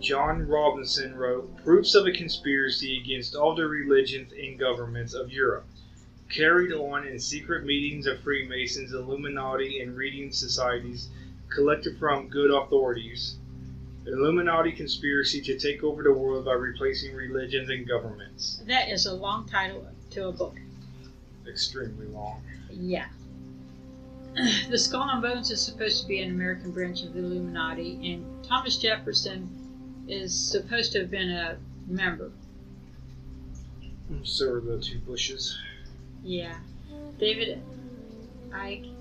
John 0.00 0.46
Robinson 0.46 1.14
wrote 1.14 1.62
Proofs 1.64 1.94
of 1.94 2.06
a 2.06 2.12
Conspiracy 2.12 2.98
Against 2.98 3.34
All 3.34 3.54
the 3.54 3.66
Religions 3.66 4.32
and 4.32 4.58
Governments 4.58 5.12
of 5.12 5.30
Europe 5.30 5.66
carried 6.30 6.72
on 6.72 7.06
in 7.06 7.18
secret 7.18 7.64
meetings 7.64 8.06
of 8.06 8.20
Freemasons, 8.20 8.92
Illuminati, 8.92 9.80
and 9.80 9.96
reading 9.96 10.30
societies 10.30 11.08
collected 11.48 11.98
from 11.98 12.28
good 12.28 12.50
authorities. 12.50 13.36
Illuminati 14.06 14.72
conspiracy 14.72 15.40
to 15.42 15.58
take 15.58 15.82
over 15.82 16.02
the 16.02 16.12
world 16.12 16.44
by 16.44 16.52
replacing 16.52 17.14
religions 17.14 17.68
and 17.68 17.86
governments. 17.86 18.62
That 18.66 18.88
is 18.88 19.06
a 19.06 19.14
long 19.14 19.46
title 19.46 19.86
to 20.18 20.28
a 20.28 20.32
book. 20.32 20.56
Extremely 21.48 22.06
long. 22.06 22.42
Yeah. 22.70 23.06
The 24.70 24.78
Skull 24.78 25.08
and 25.08 25.22
Bones 25.22 25.50
is 25.50 25.60
supposed 25.60 26.02
to 26.02 26.08
be 26.08 26.20
an 26.20 26.30
American 26.30 26.70
branch 26.70 27.02
of 27.02 27.14
the 27.14 27.20
Illuminati, 27.20 28.12
and 28.12 28.44
Thomas 28.44 28.76
Jefferson 28.76 29.48
is 30.06 30.34
supposed 30.34 30.92
to 30.92 31.00
have 31.00 31.10
been 31.10 31.30
a 31.30 31.56
member. 31.86 32.30
So 34.24 34.52
are 34.52 34.60
the 34.60 34.80
two 34.80 34.98
bushes. 35.00 35.58
Yeah. 36.22 36.58
David 37.18 37.62
Icke 38.50 38.92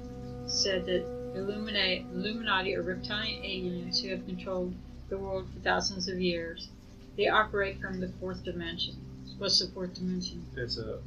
said 0.47 0.85
that 0.85 1.05
Illuminati, 1.35 2.05
Illuminati 2.13 2.75
are 2.75 2.81
reptilian 2.81 3.43
aliens 3.43 4.01
who 4.01 4.09
have 4.09 4.25
controlled 4.25 4.73
the 5.09 5.17
world 5.17 5.47
for 5.53 5.59
thousands 5.59 6.07
of 6.07 6.19
years. 6.19 6.69
They 7.15 7.27
operate 7.27 7.79
from 7.79 7.99
the 7.99 8.09
fourth 8.19 8.43
dimension. 8.43 8.95
What's 9.37 9.59
the 9.59 9.67
fourth 9.67 9.93
dimension? 9.93 10.43
It's 10.55 10.77
a 10.77 10.99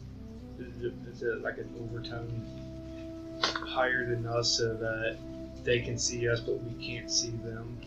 it's 0.59 1.23
a, 1.23 1.37
like 1.37 1.59
an 1.59 1.71
overtone 1.81 2.47
higher 3.43 4.07
than 4.07 4.27
us, 4.27 4.57
so 4.59 4.75
that 4.75 5.17
they 5.65 5.81
can 5.81 5.99
see 5.99 6.29
us, 6.29 6.41
but 6.41 6.63
we 6.63 6.87
can't 6.87 7.11
see 7.11 7.31
them. 7.31 7.81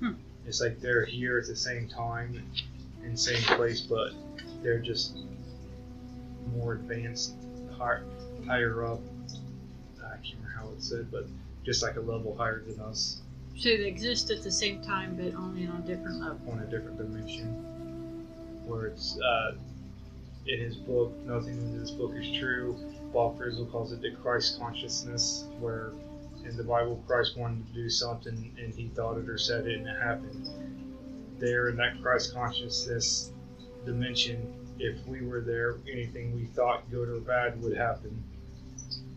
Hmm. 0.00 0.12
It's 0.46 0.60
like 0.60 0.80
they're 0.80 1.04
here 1.04 1.38
at 1.38 1.46
the 1.46 1.56
same 1.56 1.88
time, 1.88 2.42
in 3.04 3.16
same 3.16 3.42
place, 3.42 3.80
but 3.80 4.12
they're 4.62 4.80
just 4.80 5.16
more 6.52 6.74
advanced, 6.74 7.34
higher, 7.78 8.04
higher 8.46 8.84
up. 8.84 9.00
I 9.98 10.16
can't 10.16 10.36
remember 10.42 10.58
how 10.58 10.68
it's 10.76 10.88
said, 10.88 11.10
but 11.10 11.26
just 11.64 11.82
like 11.82 11.96
a 11.96 12.00
level 12.00 12.36
higher 12.36 12.62
than 12.66 12.78
us 12.80 13.20
So 13.56 13.70
they 13.70 13.86
exist 13.86 14.30
at 14.30 14.42
the 14.42 14.50
same 14.50 14.82
time, 14.82 15.16
but 15.16 15.34
only 15.34 15.66
on 15.66 15.82
a 15.82 15.86
different 15.86 16.20
level. 16.20 16.50
on 16.52 16.58
a 16.58 16.66
different 16.66 16.98
dimension. 16.98 17.64
Where 18.66 18.86
it's 18.86 19.18
uh, 19.20 19.54
in 20.46 20.60
his 20.60 20.76
book, 20.76 21.12
nothing 21.26 21.54
in 21.54 21.78
this 21.78 21.90
book 21.90 22.12
is 22.14 22.30
true. 22.36 22.76
Bob 23.12 23.38
Frissell 23.38 23.70
calls 23.70 23.92
it 23.92 24.00
the 24.02 24.12
Christ 24.12 24.58
consciousness, 24.58 25.44
where 25.60 25.92
in 26.44 26.56
the 26.56 26.64
Bible 26.64 27.02
Christ 27.06 27.36
wanted 27.36 27.66
to 27.68 27.72
do 27.72 27.88
something 27.88 28.54
and 28.58 28.74
he 28.74 28.88
thought 28.88 29.16
it 29.18 29.28
or 29.28 29.38
said 29.38 29.66
it 29.66 29.78
and 29.78 29.86
it 29.88 29.96
happened. 30.02 30.48
There 31.38 31.68
in 31.68 31.76
that 31.76 32.00
Christ 32.02 32.34
consciousness 32.34 33.30
dimension, 33.84 34.52
if 34.78 35.06
we 35.06 35.22
were 35.22 35.40
there, 35.40 35.76
anything 35.90 36.34
we 36.34 36.46
thought 36.46 36.90
good 36.90 37.08
or 37.08 37.20
bad 37.20 37.62
would 37.62 37.76
happen 37.76 38.22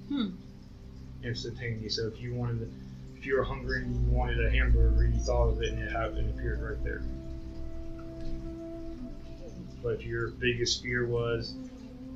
Hmm. 0.07 0.29
instantaneous. 1.23 1.97
So 1.97 2.07
if 2.07 2.21
you 2.21 2.33
wanted, 2.33 2.59
to, 2.59 2.71
if 3.17 3.25
you 3.25 3.35
were 3.35 3.43
hungry 3.43 3.83
and 3.83 3.93
you 3.93 4.11
wanted 4.15 4.45
a 4.45 4.49
hamburger, 4.49 5.05
you 5.05 5.19
thought 5.19 5.49
of 5.49 5.61
it 5.61 5.73
and 5.73 5.83
it 5.83 5.91
happened, 5.91 6.29
it 6.29 6.35
appeared 6.37 6.61
right 6.61 6.81
there. 6.83 7.01
But 9.83 9.95
if 9.95 10.05
your 10.05 10.29
biggest 10.29 10.81
fear 10.81 11.05
was 11.05 11.53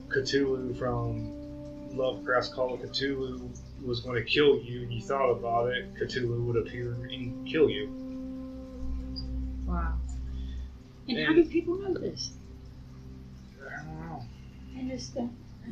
Cthulhu 0.09 0.77
from 0.77 1.95
Lovecraft's 1.95 2.53
Call 2.53 2.73
of 2.73 2.81
Cthulhu 2.81 3.49
was 3.85 4.01
going 4.01 4.15
to 4.15 4.29
kill 4.29 4.59
you 4.61 4.83
and 4.83 4.93
you 4.93 5.01
thought 5.01 5.31
about 5.31 5.71
it, 5.71 5.93
Cthulhu 5.95 6.45
would 6.45 6.57
appear 6.57 6.93
and 6.93 7.47
kill 7.47 7.69
you. 7.69 7.89
Wow. 9.65 9.93
And, 11.07 11.25
how 11.25 11.33
do 11.33 11.43
people 11.45 11.77
know 11.77 11.93
this? 11.93 12.31
I 13.65 13.83
don't 13.83 13.99
know. 14.01 14.23
I 14.77 14.83
just 14.89 15.15
don't. 15.15 15.33
I 15.65 15.69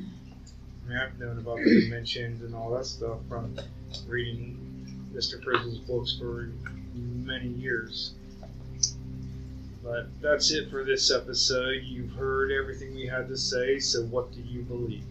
mean, 0.89 0.97
I've 0.97 1.19
known 1.19 1.37
about 1.37 1.57
the 1.57 1.81
dimensions 1.81 2.43
and 2.43 2.55
all 2.55 2.71
that 2.71 2.85
stuff 2.85 3.19
from 3.27 3.57
reading 4.07 5.09
Mr. 5.13 5.43
Frissell's 5.43 5.79
books 5.79 6.17
for 6.19 6.51
many 6.93 7.49
years. 7.49 8.13
But 9.84 10.21
that's 10.21 10.51
it 10.51 10.69
for 10.69 10.84
this 10.84 11.09
episode. 11.09 11.84
You've 11.84 12.11
heard 12.11 12.51
everything 12.51 12.93
we 12.95 13.07
had 13.07 13.27
to 13.30 13.38
say, 13.38 13.80
so 13.80 14.03
what 14.03 14.32
do 14.32 14.41
you 14.41 14.63
believe? 14.63 15.09